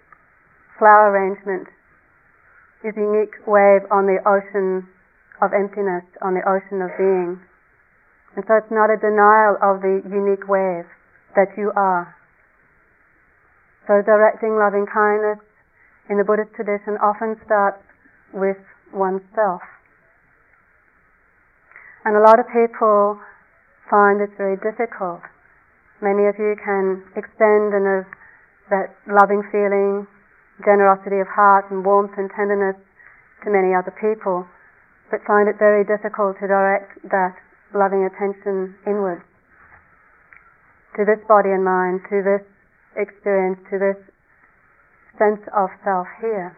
flower 0.76 1.16
arrangement, 1.16 1.72
is 2.84 2.92
a 2.98 3.00
unique 3.00 3.40
wave 3.48 3.88
on 3.88 4.04
the 4.04 4.20
ocean 4.28 4.84
of 5.40 5.56
emptiness, 5.56 6.04
on 6.20 6.36
the 6.36 6.44
ocean 6.44 6.84
of 6.84 6.92
being. 7.00 7.40
And 8.36 8.44
so 8.44 8.60
it's 8.60 8.72
not 8.72 8.92
a 8.92 9.00
denial 9.00 9.56
of 9.64 9.80
the 9.80 10.04
unique 10.04 10.52
wave 10.52 10.84
that 11.36 11.56
you 11.56 11.72
are. 11.80 12.12
So 13.88 14.04
directing 14.04 14.60
loving 14.60 14.86
kindness 14.86 15.40
in 16.10 16.20
the 16.20 16.28
Buddhist 16.28 16.52
tradition 16.52 17.00
often 17.00 17.40
starts 17.46 17.80
with 18.34 18.60
oneself. 18.92 19.64
And 22.05 22.17
a 22.17 22.24
lot 22.24 22.39
of 22.39 22.50
people 22.50 23.20
find 23.89 24.20
this 24.20 24.34
very 24.38 24.58
difficult. 24.58 25.22
Many 26.01 26.25
of 26.25 26.36
you 26.41 26.58
can 26.58 27.05
extend 27.13 27.77
and 27.77 27.86
have 27.86 28.10
that 28.74 28.89
loving 29.05 29.46
feeling, 29.53 30.08
generosity 30.65 31.22
of 31.22 31.27
heart, 31.29 31.70
and 31.70 31.86
warmth 31.86 32.17
and 32.17 32.31
tenderness 32.34 32.79
to 33.46 33.53
many 33.53 33.75
other 33.75 33.93
people, 34.01 34.48
but 35.12 35.22
find 35.27 35.50
it 35.50 35.60
very 35.60 35.86
difficult 35.86 36.38
to 36.41 36.48
direct 36.48 36.98
that 37.10 37.38
loving 37.74 38.10
attention 38.10 38.74
inwards 38.88 39.22
to 40.96 41.05
this 41.05 41.20
body 41.27 41.50
and 41.51 41.63
mind, 41.63 42.01
to 42.10 42.20
this 42.20 42.43
experience, 43.00 43.60
to 43.72 43.79
this 43.79 44.00
sense 45.15 45.39
of 45.55 45.70
self 45.84 46.08
here, 46.20 46.55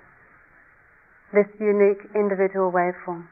this 1.34 1.50
unique 1.60 2.02
individual 2.16 2.72
waveform. 2.74 3.30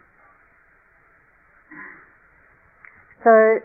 So, 3.24 3.62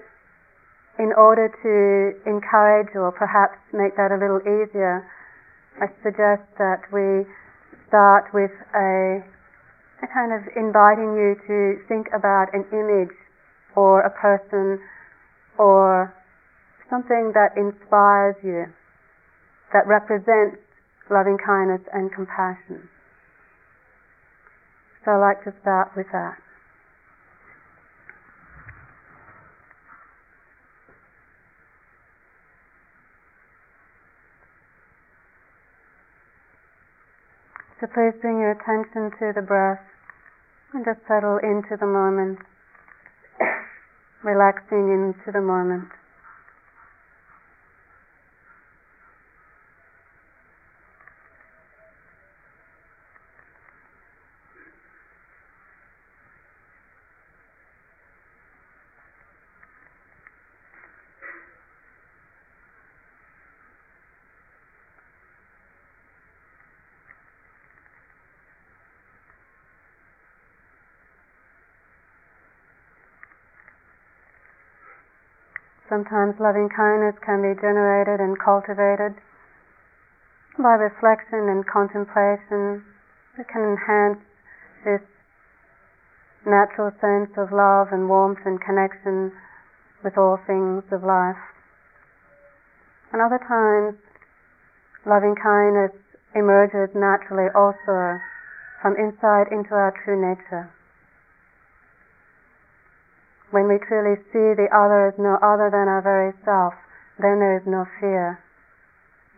in 0.99 1.13
order 1.17 1.49
to 1.49 2.29
encourage 2.29 2.93
or 2.95 3.13
perhaps 3.13 3.57
make 3.73 3.97
that 3.97 4.13
a 4.13 4.19
little 4.21 4.41
easier, 4.41 5.05
I 5.81 5.89
suggest 6.03 6.45
that 6.57 6.89
we 6.93 7.29
start 7.89 8.33
with 8.33 8.53
a, 8.73 9.21
a 10.01 10.07
kind 10.13 10.33
of 10.33 10.45
inviting 10.57 11.17
you 11.17 11.37
to 11.49 11.81
think 11.89 12.09
about 12.17 12.53
an 12.53 12.65
image 12.73 13.17
or 13.77 14.01
a 14.01 14.11
person 14.11 14.81
or 15.59 16.13
something 16.89 17.33
that 17.33 17.57
inspires 17.57 18.37
you, 18.43 18.65
that 19.73 19.87
represents 19.87 20.61
loving 21.11 21.37
kindness 21.37 21.83
and 21.93 22.13
compassion. 22.13 22.89
So 25.05 25.13
I'd 25.13 25.21
like 25.21 25.45
to 25.45 25.53
start 25.61 25.93
with 25.97 26.07
that. 26.13 26.46
So 37.81 37.87
please 37.87 38.17
bring 38.23 38.41
your 38.41 38.53
attention 38.53 39.11
to 39.19 39.33
the 39.35 39.45
breath 39.45 39.85
and 40.73 40.85
just 40.85 41.01
settle 41.07 41.37
into 41.37 41.77
the 41.79 41.87
moment, 41.87 42.39
relaxing 44.25 44.89
into 44.89 45.31
the 45.31 45.43
moment. 45.43 45.89
Sometimes 75.97 76.37
loving 76.39 76.69
kindness 76.69 77.17
can 77.25 77.41
be 77.41 77.57
generated 77.57 78.21
and 78.21 78.37
cultivated 78.39 79.17
by 80.61 80.77
reflection 80.77 81.49
and 81.49 81.65
contemplation. 81.65 82.85
It 83.41 83.49
can 83.49 83.65
enhance 83.65 84.21
this 84.85 85.01
natural 86.45 86.93
sense 87.01 87.33
of 87.41 87.49
love 87.49 87.97
and 87.97 88.11
warmth 88.11 88.45
and 88.45 88.61
connection 88.61 89.33
with 90.05 90.19
all 90.19 90.37
things 90.37 90.85
of 90.93 91.01
life. 91.01 91.41
And 93.17 93.23
other 93.23 93.41
times, 93.41 93.97
loving 95.07 95.33
kindness 95.33 95.97
emerges 96.35 96.93
naturally 96.95 97.49
also 97.57 98.21
from 98.83 99.01
inside 99.01 99.49
into 99.49 99.73
our 99.73 99.97
true 100.05 100.21
nature 100.21 100.76
when 103.51 103.69
we 103.69 103.79
truly 103.87 104.19
see 104.33 104.55
the 104.59 104.69
other 104.75 105.09
as 105.09 105.17
no 105.19 105.39
other 105.39 105.71
than 105.71 105.87
our 105.87 106.03
very 106.03 106.33
self, 106.45 106.75
then 107.19 107.39
there 107.39 107.57
is 107.57 107.67
no 107.67 107.87
fear. 108.01 108.43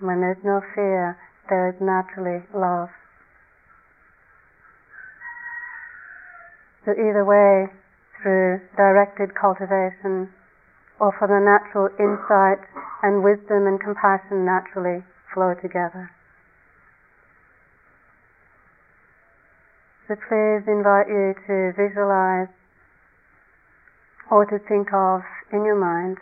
When 0.00 0.20
there's 0.20 0.42
no 0.44 0.60
fear, 0.74 1.18
there 1.48 1.68
is 1.68 1.76
naturally 1.80 2.44
love. 2.54 2.88
So 6.84 6.92
either 6.92 7.24
way, 7.24 7.68
through 8.22 8.60
directed 8.76 9.34
cultivation, 9.34 10.32
or 10.98 11.14
from 11.18 11.30
the 11.30 11.38
natural 11.38 11.92
insight 12.00 12.64
and 13.02 13.22
wisdom 13.22 13.66
and 13.66 13.78
compassion 13.78 14.44
naturally 14.44 15.04
flow 15.32 15.54
together. 15.54 16.10
So 20.08 20.16
please 20.16 20.64
invite 20.66 21.06
you 21.06 21.36
to 21.46 21.72
visualize 21.76 22.48
or 24.30 24.44
to 24.44 24.58
think 24.68 24.92
of 24.92 25.22
in 25.52 25.64
your 25.64 25.78
mind 25.78 26.18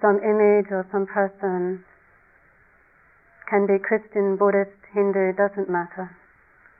some 0.00 0.18
image 0.22 0.70
or 0.70 0.86
some 0.92 1.06
person 1.06 1.84
can 3.50 3.66
be 3.66 3.78
Christian, 3.82 4.36
Buddhist, 4.36 4.76
Hindu, 4.94 5.32
doesn't 5.32 5.68
matter. 5.68 6.14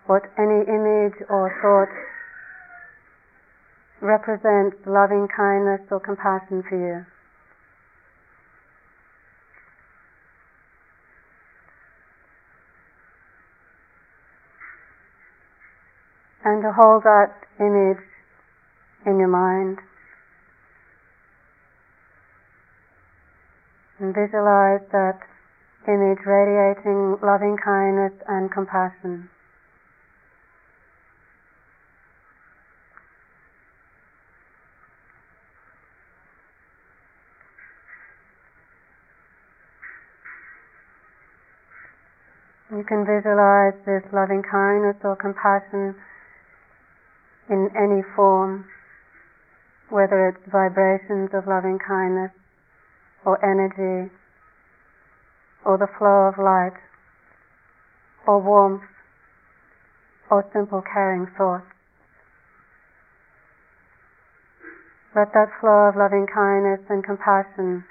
What 0.06 0.22
any 0.38 0.62
image 0.68 1.18
or 1.28 1.50
thought 1.60 1.90
represents 4.00 4.76
loving 4.86 5.26
kindness 5.34 5.80
or 5.90 5.98
compassion 5.98 6.62
for 6.68 6.76
you. 6.76 7.04
And 16.44 16.62
to 16.62 16.72
hold 16.72 17.02
that 17.02 17.34
image 17.58 17.98
in 19.08 19.18
your 19.18 19.28
mind. 19.28 19.78
And 23.98 24.14
visualize 24.14 24.84
that 24.92 25.18
image 25.88 26.20
radiating 26.26 27.16
loving 27.24 27.56
kindness 27.56 28.12
and 28.28 28.52
compassion. 28.52 29.30
You 42.70 42.84
can 42.84 43.06
visualize 43.08 43.72
this 43.86 44.04
loving 44.12 44.42
kindness 44.44 44.96
or 45.02 45.16
compassion 45.16 45.96
in 47.48 47.70
any 47.74 48.02
form 48.14 48.66
whether 49.90 50.28
it's 50.28 50.52
vibrations 50.52 51.30
of 51.32 51.46
loving 51.46 51.78
kindness 51.78 52.32
or 53.24 53.40
energy 53.44 54.12
or 55.64 55.78
the 55.78 55.88
flow 55.98 56.28
of 56.28 56.36
light 56.38 56.76
or 58.26 58.40
warmth 58.40 58.82
or 60.30 60.44
simple 60.52 60.82
caring 60.82 61.26
thoughts. 61.36 61.64
Let 65.16 65.32
that 65.32 65.48
flow 65.60 65.88
of 65.88 65.96
loving 65.96 66.26
kindness 66.32 66.80
and 66.90 67.02
compassion 67.02 67.84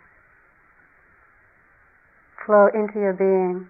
flow 2.45 2.67
into 2.73 2.99
your 2.99 3.13
being. 3.13 3.67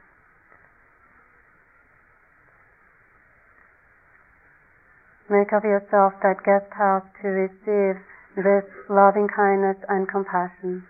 Make 5.29 5.51
of 5.51 5.63
yourself 5.63 6.13
that 6.21 6.43
guest 6.45 6.71
house 6.71 7.03
to 7.21 7.27
receive 7.27 7.99
this 8.37 8.63
loving 8.87 9.27
kindness 9.27 9.77
and 9.89 10.07
compassion. 10.07 10.85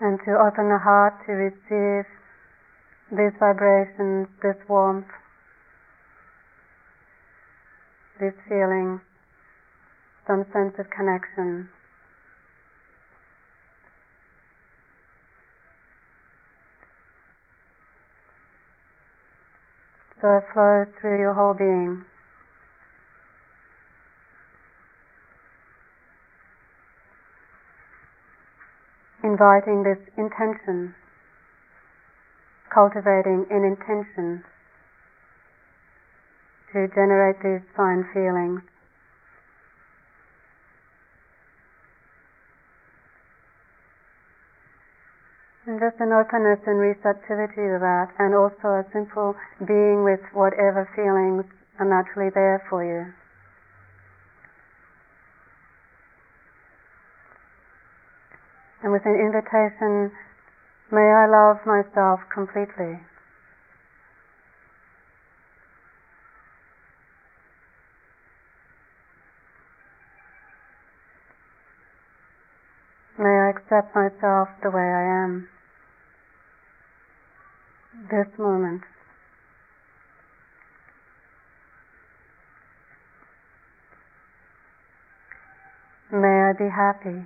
And 0.00 0.18
to 0.24 0.32
open 0.32 0.68
the 0.68 0.78
heart 0.78 1.14
to 1.26 1.32
receive 1.32 2.08
these 3.12 3.36
vibrations, 3.38 4.28
this 4.42 4.56
warmth, 4.66 5.06
this 8.18 8.34
feeling, 8.48 9.00
some 10.26 10.44
sense 10.52 10.72
of 10.78 10.88
connection. 10.88 11.68
So 20.24 20.38
it 20.38 20.44
flows 20.54 20.86
through 21.02 21.18
your 21.20 21.34
whole 21.34 21.52
being. 21.52 22.02
Inviting 29.22 29.82
this 29.84 30.00
intention, 30.16 30.94
cultivating 32.72 33.44
an 33.50 33.68
intention 33.68 34.42
to 36.72 36.88
generate 36.94 37.36
these 37.44 37.60
fine 37.76 38.08
feelings. 38.14 38.62
And 45.66 45.80
just 45.80 45.96
an 46.00 46.12
openness 46.12 46.60
and 46.66 46.76
receptivity 46.78 47.64
to 47.64 47.78
that, 47.80 48.12
and 48.18 48.34
also 48.34 48.84
a 48.84 48.84
simple 48.92 49.34
being 49.64 50.04
with 50.04 50.20
whatever 50.32 50.84
feelings 50.92 51.48
are 51.80 51.88
naturally 51.88 52.30
there 52.34 52.60
for 52.68 52.84
you. 52.84 53.08
And 58.84 58.92
with 58.92 59.06
an 59.06 59.16
invitation 59.16 60.12
May 60.92 61.00
I 61.00 61.26
love 61.26 61.64
myself 61.64 62.20
completely. 62.32 63.00
May 73.16 73.28
I 73.28 73.50
accept 73.50 73.94
myself 73.94 74.48
the 74.60 74.70
way 74.70 74.82
I 74.82 75.24
am. 75.24 75.48
This 78.10 78.26
moment. 78.36 78.82
May 86.10 86.26
I 86.26 86.52
be 86.58 86.68
happy. 86.68 87.24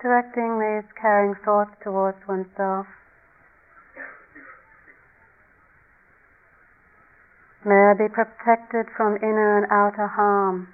Directing 0.00 0.58
these 0.60 0.90
caring 0.98 1.34
thoughts 1.44 1.72
towards 1.84 2.18
oneself. 2.26 2.86
May 7.66 7.74
I 7.74 7.94
be 7.94 8.06
protected 8.08 8.86
from 8.96 9.16
inner 9.16 9.58
and 9.58 9.66
outer 9.72 10.06
harm. 10.06 10.68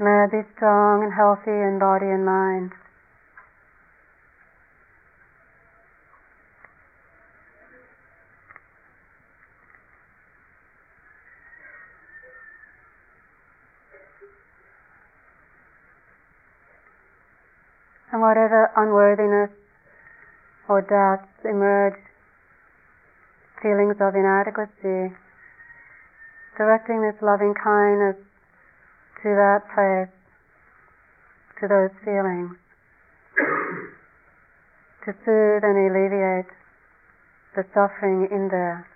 May 0.00 0.10
I 0.10 0.26
be 0.26 0.42
strong 0.56 1.04
and 1.04 1.14
healthy 1.14 1.52
in 1.52 1.78
body 1.78 2.06
and 2.06 2.26
mind. 2.26 2.72
And 18.12 18.20
whatever 18.20 18.70
unworthiness 18.76 19.54
or 20.68 20.82
doubts 20.82 21.30
emerge, 21.44 21.94
feelings 23.62 23.94
of 24.02 24.14
inadequacy, 24.18 25.14
directing 26.58 27.02
this 27.06 27.22
loving 27.22 27.54
kindness 27.54 28.16
to 29.22 29.28
that 29.30 29.62
place, 29.70 30.10
to 31.60 31.68
those 31.70 31.94
feelings, 32.02 32.58
to 35.06 35.14
soothe 35.24 35.62
and 35.62 35.78
alleviate 35.78 36.50
the 37.54 37.62
suffering 37.72 38.26
in 38.32 38.48
there. 38.50 38.89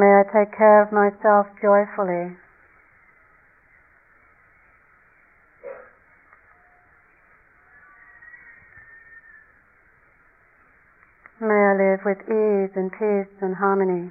May 0.00 0.06
I 0.06 0.22
take 0.32 0.56
care 0.56 0.80
of 0.80 0.92
myself 0.92 1.46
joyfully. 1.60 2.34
May 11.38 11.52
I 11.52 11.74
live 11.76 12.00
with 12.06 12.16
ease 12.24 12.72
and 12.76 12.90
peace 12.90 13.28
and 13.42 13.56
harmony. 13.56 14.10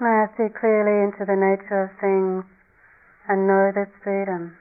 May 0.00 0.06
I 0.06 0.26
see 0.36 0.46
clearly 0.54 1.02
into 1.02 1.24
the 1.26 1.34
nature 1.34 1.90
of 1.90 2.00
things 2.00 2.44
and 3.28 3.48
know 3.48 3.72
this 3.74 3.88
freedom. 4.04 4.54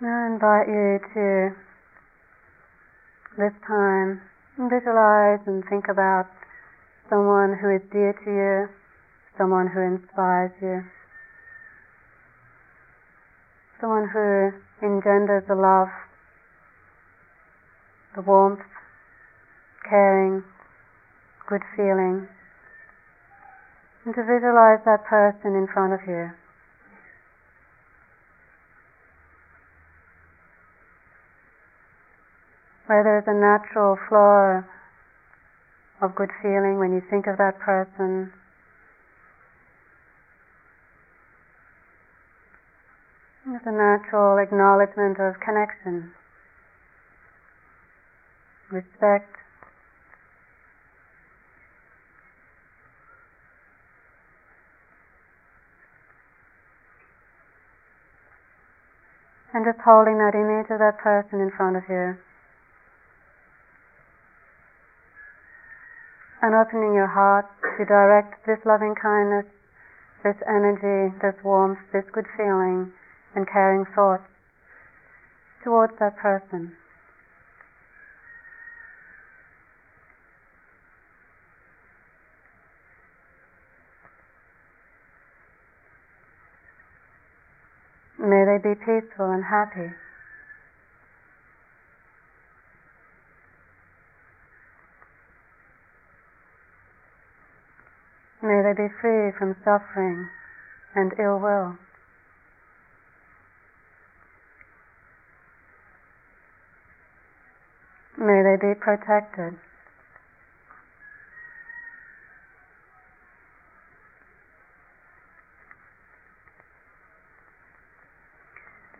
I 0.00 0.26
invite 0.30 0.68
you 0.68 1.00
to 1.14 1.56
this 3.36 3.52
time 3.66 4.20
visualize 4.70 5.42
and 5.46 5.64
think 5.68 5.86
about 5.90 6.26
someone 7.10 7.58
who 7.58 7.74
is 7.74 7.82
dear 7.90 8.14
to 8.14 8.30
you, 8.30 8.68
someone 9.36 9.66
who 9.66 9.80
inspires 9.80 10.52
you, 10.62 10.84
someone 13.80 14.06
who 14.06 14.54
engenders 14.86 15.42
the 15.48 15.56
love, 15.56 15.88
the 18.14 18.22
warmth, 18.22 18.62
caring, 19.82 20.44
good 21.48 21.62
feeling, 21.74 22.28
and 24.04 24.14
to 24.14 24.22
visualize 24.22 24.78
that 24.84 25.02
person 25.10 25.56
in 25.56 25.66
front 25.66 25.92
of 25.92 26.00
you. 26.06 26.30
Where 32.88 33.04
there's 33.04 33.28
a 33.28 33.36
natural 33.36 33.98
flow 34.08 34.64
of 36.00 36.14
good 36.16 36.30
feeling 36.40 36.78
when 36.78 36.92
you 36.92 37.02
think 37.10 37.26
of 37.26 37.36
that 37.36 37.58
person. 37.60 38.32
There's 43.44 43.60
a 43.66 43.72
natural 43.72 44.38
acknowledgement 44.38 45.20
of 45.20 45.36
connection, 45.44 46.12
respect, 48.70 49.36
and 59.52 59.64
just 59.64 59.78
holding 59.84 60.16
that 60.18 60.34
image 60.34 60.70
of 60.70 60.78
that 60.78 60.96
person 60.98 61.40
in 61.40 61.50
front 61.50 61.76
of 61.76 61.82
you. 61.88 62.16
And 66.42 66.54
opening 66.54 66.94
your 66.94 67.08
heart 67.08 67.46
to 67.76 67.84
direct 67.84 68.46
this 68.46 68.58
loving 68.64 68.94
kindness, 68.94 69.46
this 70.22 70.36
energy, 70.46 71.14
this 71.22 71.34
warmth, 71.42 71.78
this 71.92 72.04
good 72.12 72.26
feeling, 72.36 72.92
and 73.34 73.46
caring 73.46 73.84
thoughts 73.94 74.28
towards 75.64 75.92
that 75.98 76.16
person. 76.16 76.72
May 88.18 88.44
they 88.44 88.58
be 88.58 88.74
peaceful 88.74 89.30
and 89.30 89.44
happy. 89.44 89.94
May 98.40 98.62
they 98.62 98.72
be 98.72 98.88
free 99.00 99.32
from 99.36 99.56
suffering 99.64 100.28
and 100.94 101.12
ill 101.18 101.38
will. 101.40 101.76
May 108.16 108.42
they 108.42 108.56
be 108.56 108.74
protected. 108.78 109.58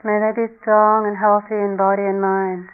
May 0.04 0.18
they 0.18 0.46
be 0.46 0.52
strong 0.60 1.06
and 1.06 1.18
healthy 1.18 1.54
in 1.54 1.76
body 1.76 2.02
and 2.02 2.20
mind. 2.20 2.70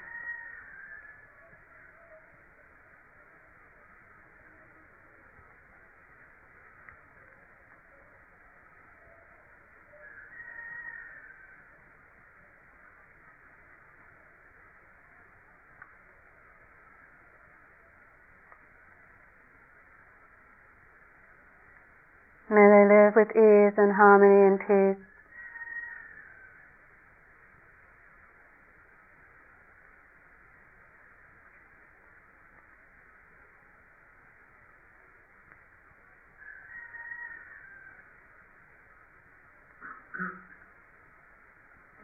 May 22.54 22.60
they 22.60 22.86
live 22.86 23.16
with 23.16 23.30
ease 23.34 23.74
and 23.78 23.92
harmony 23.92 24.46
and 24.46 24.60
peace. 24.60 25.04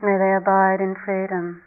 May 0.02 0.18
they 0.18 0.34
abide 0.34 0.80
in 0.80 0.96
freedom. 1.04 1.62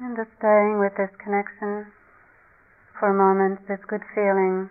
And 0.00 0.07
just 0.18 0.34
staying 0.42 0.82
with 0.82 0.90
this 0.98 1.14
connection 1.22 1.86
for 2.98 3.06
a 3.06 3.14
moment, 3.14 3.62
this 3.70 3.78
good 3.86 4.02
feeling, 4.18 4.66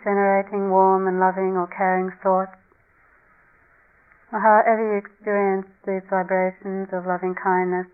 generating 0.00 0.72
warm 0.72 1.04
and 1.04 1.20
loving 1.20 1.52
or 1.52 1.68
caring 1.68 2.08
thoughts, 2.24 2.56
or 4.32 4.40
however 4.40 4.80
you 4.80 4.96
experience 4.96 5.68
these 5.84 6.00
vibrations 6.08 6.88
of 6.96 7.04
loving 7.04 7.36
kindness, 7.36 7.84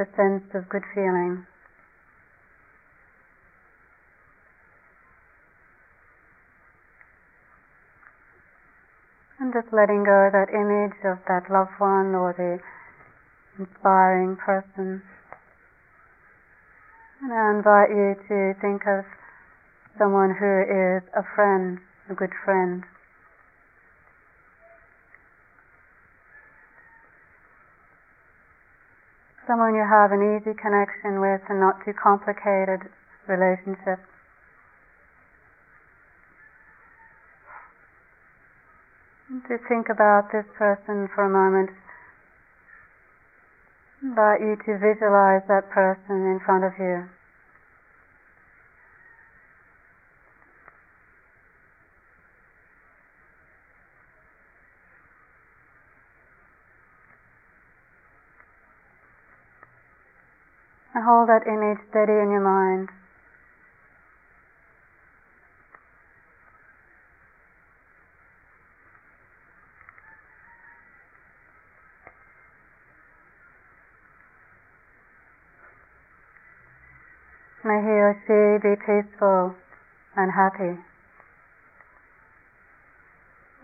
the 0.00 0.08
sense 0.16 0.48
of 0.56 0.64
good 0.72 0.88
feeling. 0.96 1.44
And 9.36 9.52
just 9.52 9.68
letting 9.68 10.00
go 10.00 10.16
of 10.24 10.32
that 10.32 10.48
image 10.48 10.96
of 11.04 11.20
that 11.28 11.52
loved 11.52 11.76
one 11.76 12.16
or 12.16 12.32
the 12.32 12.56
inspiring 13.58 14.36
person. 14.36 15.02
And 17.22 17.32
I 17.32 17.50
invite 17.56 17.90
you 17.90 18.14
to 18.28 18.54
think 18.60 18.82
of 18.86 19.04
someone 19.98 20.36
who 20.36 20.60
is 20.62 21.02
a 21.16 21.24
friend, 21.34 21.78
a 22.10 22.14
good 22.14 22.32
friend. 22.44 22.84
Someone 29.46 29.74
you 29.74 29.86
have 29.86 30.10
an 30.10 30.20
easy 30.36 30.52
connection 30.58 31.20
with 31.20 31.40
and 31.48 31.60
not 31.60 31.78
too 31.84 31.94
complicated 31.94 32.90
relationship. 33.28 34.02
To 39.48 39.58
think 39.68 39.88
about 39.88 40.30
this 40.32 40.46
person 40.58 41.08
for 41.14 41.24
a 41.24 41.30
moment 41.30 41.70
invite 44.06 44.40
you 44.40 44.54
to 44.54 44.78
visualize 44.78 45.42
that 45.48 45.68
person 45.70 46.14
in 46.30 46.38
front 46.46 46.62
of 46.62 46.72
you. 46.78 47.02
And 60.94 61.04
hold 61.04 61.28
that 61.28 61.46
image 61.46 61.82
steady 61.90 62.12
in 62.12 62.30
your 62.30 62.40
mind. 62.40 62.88
May 77.66 77.82
he 77.82 77.98
or 77.98 78.14
she 78.22 78.62
be 78.62 78.76
peaceful 78.78 79.56
and 80.14 80.30
happy. 80.30 80.78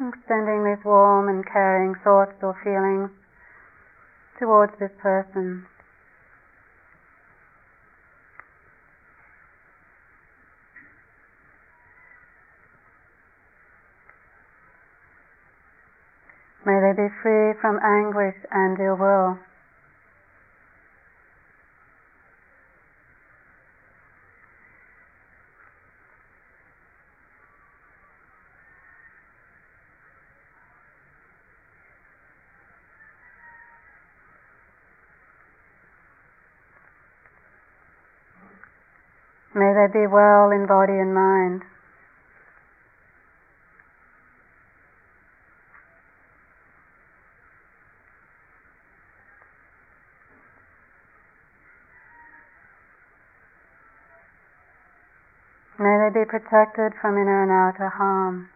Extending 0.02 0.64
these 0.64 0.84
warm 0.84 1.28
and 1.28 1.46
caring 1.46 1.94
thoughts 2.02 2.34
or 2.42 2.58
feelings 2.64 3.10
towards 4.40 4.72
this 4.80 4.90
person. 4.98 5.66
May 16.66 16.80
they 16.82 17.06
be 17.06 17.08
free 17.22 17.54
from 17.60 17.78
anguish 17.78 18.34
and 18.50 18.80
ill 18.80 18.96
will. 18.96 19.51
May 39.62 39.74
they 39.74 39.92
be 39.92 40.06
well 40.08 40.50
in 40.50 40.66
body 40.66 40.98
and 40.98 41.14
mind. 41.14 41.62
May 55.78 56.10
they 56.10 56.20
be 56.20 56.24
protected 56.26 56.98
from 57.00 57.14
inner 57.14 57.44
and 57.44 57.52
outer 57.52 57.88
harm. 57.88 58.48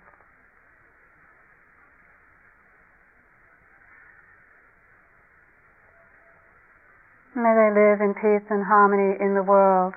May 7.37 7.55
they 7.55 7.71
live 7.71 8.01
in 8.01 8.13
peace 8.15 8.51
and 8.51 8.65
harmony 8.65 9.15
in 9.21 9.35
the 9.35 9.45
world. 9.45 9.95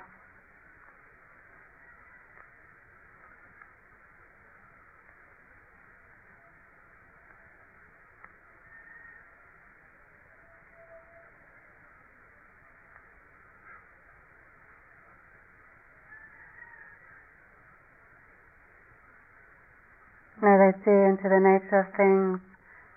May 20.42 20.56
they 20.56 20.72
see 20.86 20.92
into 20.92 21.28
the 21.28 21.40
nature 21.44 21.84
of 21.84 21.96
things 21.98 22.40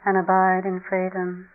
and 0.06 0.16
abide 0.16 0.62
in 0.64 0.80
freedom. 0.88 1.48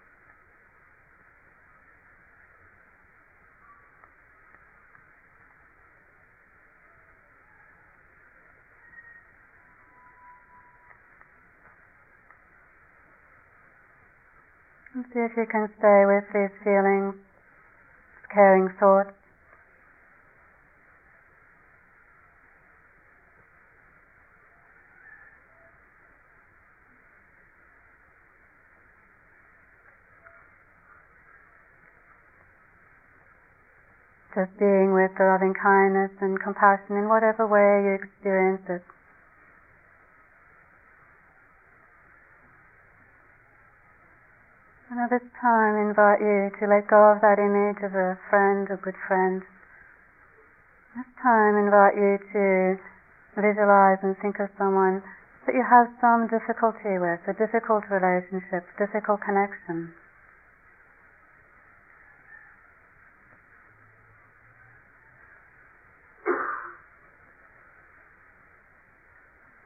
See 15.14 15.20
if 15.24 15.32
you 15.38 15.46
can 15.46 15.70
stay 15.78 16.04
with 16.06 16.26
these 16.34 16.52
feelings, 16.64 17.16
caring 18.34 18.68
thoughts. 18.78 19.27
Just 34.38 34.54
being 34.62 34.94
with 34.94 35.10
the 35.18 35.26
loving 35.26 35.58
kindness 35.58 36.14
and 36.22 36.38
compassion 36.38 36.94
in 36.94 37.10
whatever 37.10 37.50
way 37.50 37.82
you 37.90 37.98
experience 37.98 38.62
it. 38.70 38.86
And 44.94 45.02
at 45.02 45.10
this 45.10 45.26
time, 45.42 45.90
invite 45.90 46.22
you 46.22 46.54
to 46.54 46.64
let 46.70 46.86
go 46.86 47.18
of 47.18 47.18
that 47.26 47.42
image 47.42 47.82
of 47.82 47.98
a 47.98 48.14
friend, 48.30 48.70
a 48.70 48.78
good 48.78 48.94
friend. 49.10 49.42
This 50.94 51.10
time, 51.18 51.58
invite 51.58 51.98
you 51.98 52.22
to 52.22 52.78
visualize 53.42 53.98
and 54.06 54.14
think 54.22 54.38
of 54.38 54.54
someone 54.54 55.02
that 55.50 55.58
you 55.58 55.66
have 55.66 55.90
some 55.98 56.30
difficulty 56.30 57.02
with, 57.02 57.26
a 57.26 57.34
difficult 57.34 57.90
relationship, 57.90 58.70
difficult 58.78 59.18
connection. 59.26 59.98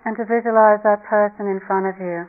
And 0.05 0.17
to 0.17 0.25
visualize 0.25 0.81
that 0.83 1.03
person 1.03 1.47
in 1.47 1.59
front 1.65 1.85
of 1.85 1.99
you. 1.99 2.27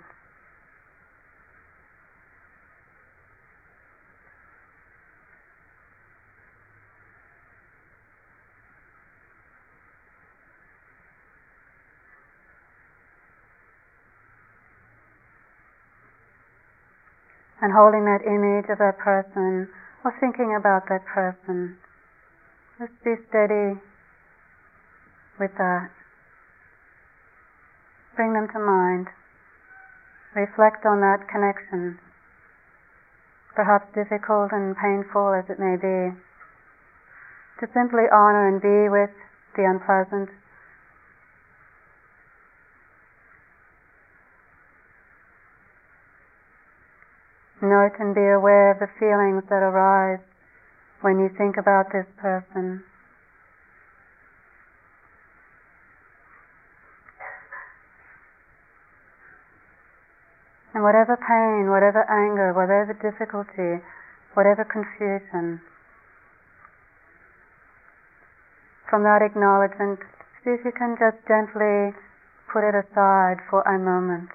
and 17.63 17.73
holding 17.73 18.05
that 18.05 18.27
image 18.27 18.67
of 18.69 18.79
that 18.79 18.99
person 18.99 19.71
or 20.05 20.13
thinking 20.19 20.59
about 20.59 20.83
that 20.91 21.07
person. 21.07 21.79
Just 22.79 22.93
be 23.05 23.15
steady 23.31 23.79
with 25.39 25.55
that. 25.57 26.02
Bring 28.23 28.35
them 28.35 28.47
to 28.55 28.61
mind. 28.61 29.09
Reflect 30.37 30.87
on 30.87 31.01
that 31.01 31.27
connection, 31.27 31.99
perhaps 33.57 33.91
difficult 33.99 34.53
and 34.53 34.77
painful 34.79 35.35
as 35.35 35.51
it 35.51 35.59
may 35.59 35.75
be. 35.75 36.15
To 37.59 37.67
simply 37.75 38.07
honor 38.15 38.47
and 38.47 38.63
be 38.63 38.87
with 38.87 39.11
the 39.57 39.67
unpleasant 39.67 40.31
Note 47.61 47.99
and 47.99 48.15
be 48.15 48.23
aware 48.23 48.71
of 48.71 48.79
the 48.79 48.91
feelings 49.01 49.43
that 49.51 49.67
arise 49.67 50.23
when 51.01 51.19
you 51.19 51.29
think 51.37 51.57
about 51.57 51.91
this 51.91 52.07
person. 52.19 52.85
And 60.75 60.83
whatever 60.83 61.21
pain, 61.21 61.69
whatever 61.69 62.01
anger, 62.09 62.57
whatever 62.57 62.97
difficulty, 62.97 63.85
whatever 64.33 64.65
confusion, 64.65 65.61
from 68.89 69.05
that 69.05 69.21
acknowledgement, 69.21 70.01
see 70.45 70.51
if 70.51 70.65
you 70.65 70.73
can 70.73 70.97
just 71.01 71.17
gently 71.29 71.97
put 72.53 72.61
it 72.61 72.77
aside 72.77 73.41
for 73.49 73.61
a 73.65 73.79
moment. 73.79 74.29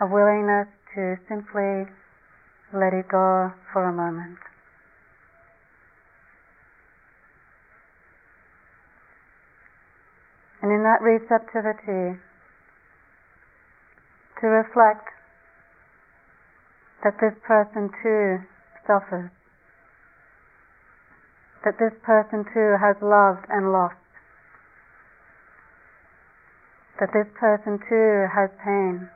A 0.00 0.06
willingness 0.06 0.66
to 0.94 1.14
simply 1.28 1.86
let 2.74 2.94
it 2.94 3.06
go 3.06 3.52
for 3.72 3.86
a 3.86 3.92
moment. 3.92 4.38
And 10.62 10.72
in 10.72 10.82
that 10.82 11.00
receptivity, 11.00 12.18
to 14.40 14.46
reflect 14.46 15.06
that 17.04 17.14
this 17.20 17.34
person 17.46 17.90
too 18.02 18.38
suffers, 18.86 19.30
that 21.64 21.78
this 21.78 21.92
person 22.02 22.44
too 22.52 22.76
has 22.80 22.96
loved 23.02 23.44
and 23.48 23.72
lost, 23.72 23.96
that 27.00 27.10
this 27.12 27.28
person 27.38 27.78
too 27.88 28.26
has 28.34 28.50
pain. 28.64 29.08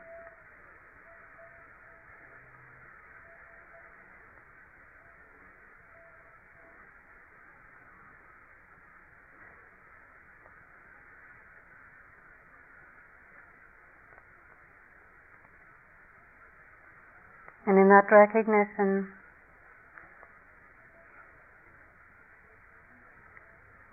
And 17.67 17.74
in 17.85 17.91
that 17.91 18.09
recognition, 18.11 19.13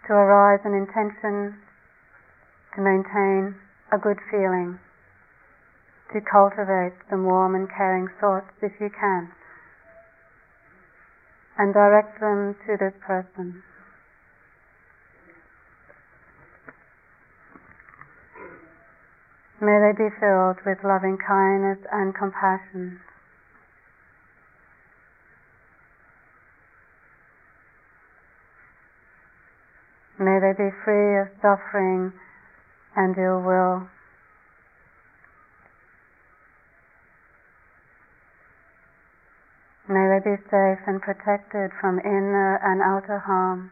to 0.07 0.13
arise 0.13 0.61
an 0.63 0.71
intention 0.71 1.59
to 2.73 2.79
maintain 2.79 3.53
a 3.91 3.97
good 3.99 4.15
feeling, 4.31 4.79
to 6.13 6.21
cultivate 6.23 6.95
some 7.09 7.25
warm 7.25 7.53
and 7.53 7.67
caring 7.67 8.07
thoughts 8.21 8.47
if 8.61 8.71
you 8.79 8.87
can, 8.87 9.27
and 11.59 11.73
direct 11.73 12.17
them 12.21 12.55
to 12.65 12.77
this 12.79 12.95
person. 13.05 13.61
May 19.59 19.77
they 19.83 19.91
be 19.91 20.09
filled 20.17 20.63
with 20.65 20.79
loving 20.81 21.17
kindness 21.27 21.83
and 21.91 22.15
compassion. 22.15 23.01
May 30.21 30.37
they 30.37 30.53
be 30.53 30.69
free 30.85 31.17
of 31.17 31.29
suffering 31.41 32.13
and 32.95 33.17
ill 33.17 33.41
will. 33.41 33.89
May 39.89 40.05
they 40.13 40.21
be 40.21 40.37
safe 40.43 40.77
and 40.85 41.01
protected 41.01 41.71
from 41.81 41.97
inner 42.05 42.59
and 42.61 42.83
outer 42.83 43.17
harm. 43.17 43.71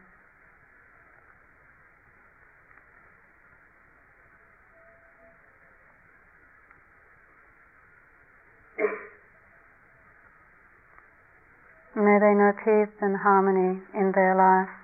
May 11.94 12.18
they 12.18 12.34
know 12.34 12.50
peace 12.58 12.96
and 13.00 13.16
harmony 13.18 13.80
in 13.94 14.10
their 14.16 14.34
life. 14.34 14.79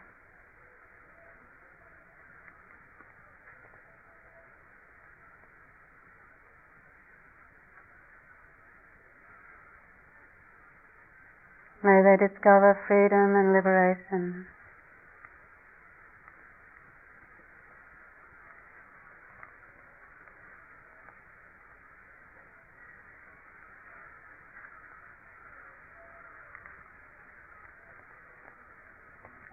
May 11.86 12.02
they 12.02 12.16
discover 12.18 12.74
freedom 12.88 13.38
and 13.38 13.52
liberation. 13.52 14.44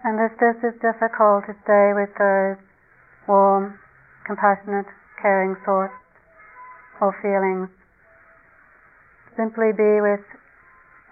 And 0.02 0.18
if 0.18 0.36
this 0.40 0.58
is 0.64 0.74
difficult 0.82 1.46
to 1.46 1.54
stay 1.62 1.92
with 1.94 2.10
those 2.18 2.58
warm, 3.28 3.78
compassionate, 4.26 4.86
caring 5.22 5.54
thoughts 5.64 5.94
or 7.00 7.14
feelings, 7.22 7.70
simply 9.36 9.70
be 9.70 10.02
with 10.02 10.26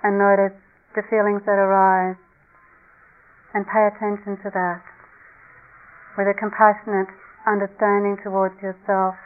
and 0.02 0.18
notice 0.18 0.58
the 0.94 1.02
feelings 1.08 1.42
that 1.46 1.56
arise 1.56 2.16
and 3.54 3.64
pay 3.66 3.88
attention 3.88 4.36
to 4.44 4.50
that 4.52 4.82
with 6.16 6.28
a 6.28 6.36
compassionate 6.36 7.08
understanding 7.46 8.16
towards 8.22 8.54
yourself. 8.60 9.16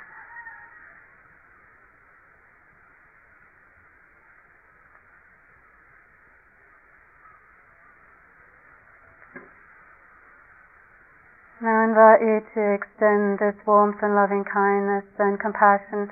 Now 11.61 11.73
I 11.73 11.85
invite 11.89 12.21
you 12.21 12.39
to 12.55 12.75
extend 12.75 13.39
this 13.41 13.59
warmth 13.67 13.99
and 14.03 14.15
loving 14.15 14.45
kindness 14.45 15.05
and 15.19 15.41
compassion 15.41 16.11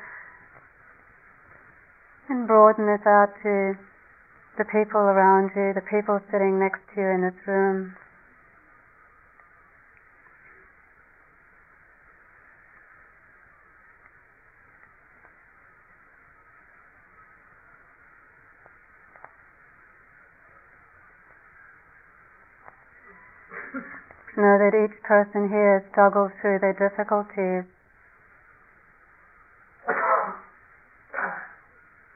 and 2.28 2.48
broaden 2.48 2.86
this 2.86 3.06
out 3.06 3.30
to 3.42 3.78
the 4.56 4.64
people 4.64 5.00
around 5.00 5.50
you, 5.56 5.74
the 5.74 5.82
people 5.90 6.20
sitting 6.30 6.58
next 6.58 6.80
to 6.94 7.00
you 7.00 7.08
in 7.08 7.20
this 7.22 7.38
room. 7.46 7.96
know 24.36 24.58
that 24.58 24.74
each 24.74 25.00
person 25.04 25.48
here 25.48 25.86
struggles 25.90 26.30
through 26.42 26.58
their 26.58 26.74
difficulties. 26.74 27.64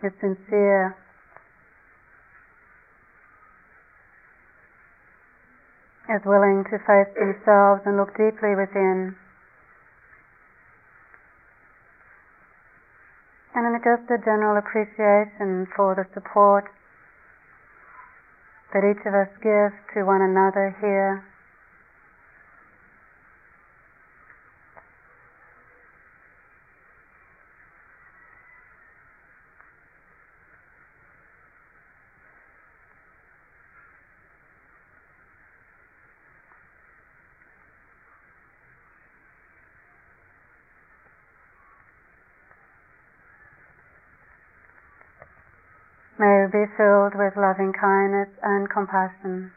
It's 0.03 0.19
sincere 0.21 0.97
is 6.09 6.25
willing 6.25 6.65
to 6.73 6.79
face 6.89 7.13
themselves 7.15 7.85
and 7.85 7.97
look 7.97 8.17
deeply 8.17 8.57
within 8.57 9.15
And 13.59 13.75
just 13.83 14.11
a 14.11 14.19
general 14.23 14.57
appreciation 14.57 15.67
for 15.75 15.95
the 15.95 16.07
support 16.15 16.71
that 18.73 18.87
each 18.87 19.03
of 19.07 19.15
us 19.15 19.29
gives 19.43 19.75
to 19.95 20.07
one 20.07 20.23
another 20.23 20.77
here. 20.81 21.28
May 46.19 46.47
we 46.47 46.51
be 46.51 46.67
filled 46.77 47.15
with 47.15 47.37
loving 47.37 47.73
kindness 47.73 48.29
and 48.43 48.69
compassion. 48.69 49.53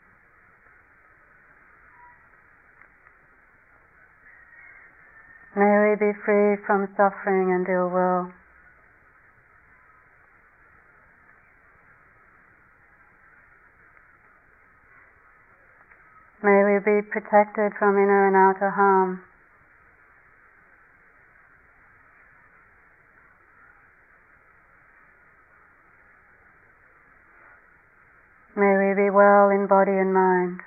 May 5.56 5.90
we 5.90 5.96
be 5.96 6.14
free 6.24 6.58
from 6.68 6.88
suffering 6.96 7.52
and 7.52 7.68
ill 7.68 7.90
will. 7.90 8.32
May 16.44 16.64
we 16.64 16.78
be 16.78 17.02
protected 17.10 17.74
from 17.80 17.98
inner 17.98 18.28
and 18.28 18.36
outer 18.36 18.70
harm. 18.70 19.22
May 28.54 28.76
we 28.76 28.94
be 28.96 29.10
well 29.10 29.48
in 29.50 29.66
body 29.66 29.96
and 29.96 30.14
mind. 30.14 30.60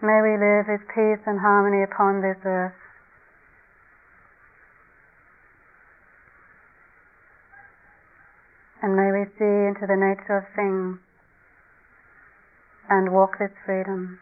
May 0.00 0.20
we 0.22 0.34
live 0.40 0.66
with 0.68 0.88
peace 0.88 1.22
and 1.26 1.38
harmony 1.38 1.84
upon 1.84 2.22
this 2.22 2.38
earth. 2.44 2.72
And 8.82 8.96
may 8.96 9.12
we 9.12 9.26
see 9.38 9.68
into 9.68 9.86
the 9.86 9.94
nature 9.94 10.38
of 10.38 10.44
things 10.56 10.98
and 12.88 13.12
walk 13.12 13.38
with 13.38 13.52
freedom. 13.66 14.18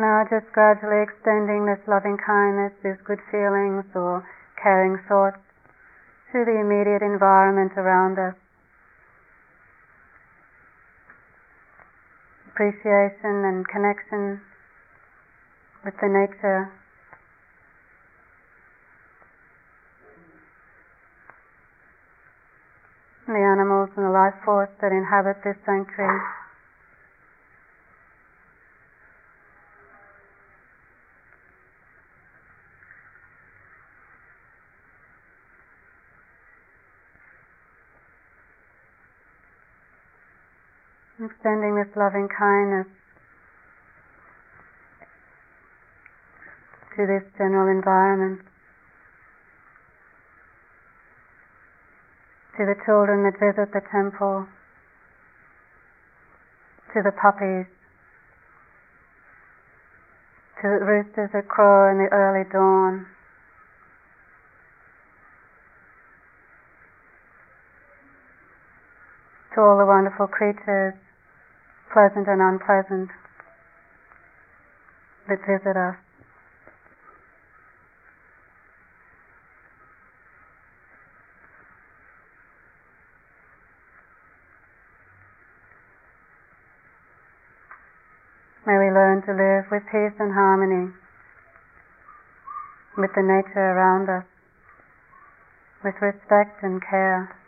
Now 0.00 0.24
just 0.24 0.48
gradually 0.56 1.04
extending 1.04 1.66
this 1.68 1.84
loving 1.86 2.16
kindness, 2.16 2.72
these 2.82 2.96
good 3.04 3.20
feelings 3.30 3.84
or 3.92 4.24
caring 4.56 4.96
thoughts 5.04 5.44
to 6.32 6.40
the 6.40 6.56
immediate 6.56 7.04
environment 7.04 7.76
around 7.76 8.16
us. 8.16 8.32
Appreciation 12.48 13.44
and 13.44 13.68
connection 13.68 14.40
with 15.84 15.92
the 16.00 16.08
nature. 16.08 16.72
The 23.28 23.36
animals 23.36 23.90
and 23.96 24.06
the 24.06 24.10
life 24.10 24.40
force 24.46 24.72
that 24.80 24.92
inhabit 24.92 25.44
this 25.44 25.60
sanctuary. 25.66 26.24
Extending 41.20 41.76
this 41.76 41.92
loving 41.96 42.28
kindness 42.32 42.88
to 46.96 47.06
this 47.06 47.22
general 47.36 47.68
environment, 47.68 48.40
to 52.56 52.64
the 52.64 52.74
children 52.84 53.22
that 53.24 53.38
visit 53.38 53.72
the 53.72 53.80
temple, 53.92 54.46
to 56.92 57.02
the 57.04 57.12
puppies, 57.12 57.68
to 60.60 60.68
the 60.68 60.84
roosters 60.84 61.30
that 61.32 61.48
crow 61.48 61.90
in 61.90 61.98
the 61.98 62.08
early 62.12 62.44
dawn. 62.50 63.06
To 69.54 69.60
all 69.60 69.78
the 69.78 69.86
wonderful 69.86 70.26
creatures 70.26 70.94
pleasant 71.92 72.28
and 72.28 72.40
unpleasant 72.40 73.10
that 75.28 75.38
visit 75.46 75.76
us. 75.76 75.96
May 88.66 88.78
we 88.78 88.90
learn 88.94 89.22
to 89.26 89.32
live 89.32 89.70
with 89.70 89.82
peace 89.90 90.14
and 90.20 90.32
harmony 90.32 90.92
with 92.96 93.10
the 93.16 93.22
nature 93.22 93.72
around 93.72 94.08
us, 94.08 94.24
with 95.82 95.94
respect 96.00 96.62
and 96.62 96.80
care. 96.82 97.39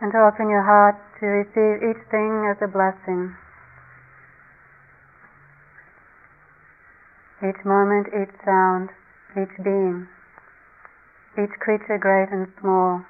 And 0.00 0.12
to 0.12 0.18
open 0.18 0.48
your 0.50 0.62
heart 0.62 0.96
to 1.20 1.26
receive 1.26 1.82
each 1.82 2.02
thing 2.10 2.48
as 2.50 2.60
a 2.60 2.68
blessing. 2.68 3.34
Each 7.40 7.64
moment, 7.64 8.08
each 8.08 8.32
sound, 8.44 8.90
each 9.36 9.56
being, 9.62 10.08
each 11.36 11.52
creature 11.60 11.98
great 11.98 12.28
and 12.32 12.48
small. 12.60 13.04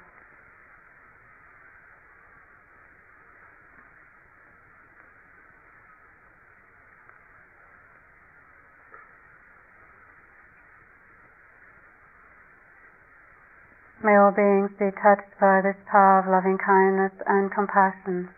May 14.17 14.23
all 14.23 14.31
beings 14.31 14.71
be 14.79 14.89
touched 14.97 15.29
by 15.39 15.61
this 15.61 15.75
power 15.91 16.17
of 16.17 16.25
loving 16.25 16.57
kindness 16.57 17.11
and 17.27 17.51
compassion. 17.53 18.29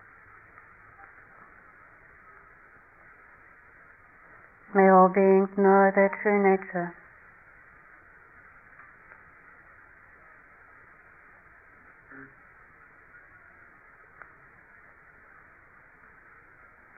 May 4.76 4.90
all 4.90 5.08
beings 5.08 5.48
know 5.56 5.90
their 5.96 6.12
true 6.22 6.44
nature. 6.44 6.94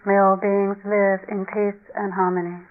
May 0.08 0.18
all 0.18 0.38
beings 0.42 0.78
live 0.84 1.30
in 1.30 1.46
peace 1.46 1.86
and 1.94 2.14
harmony. 2.14 2.71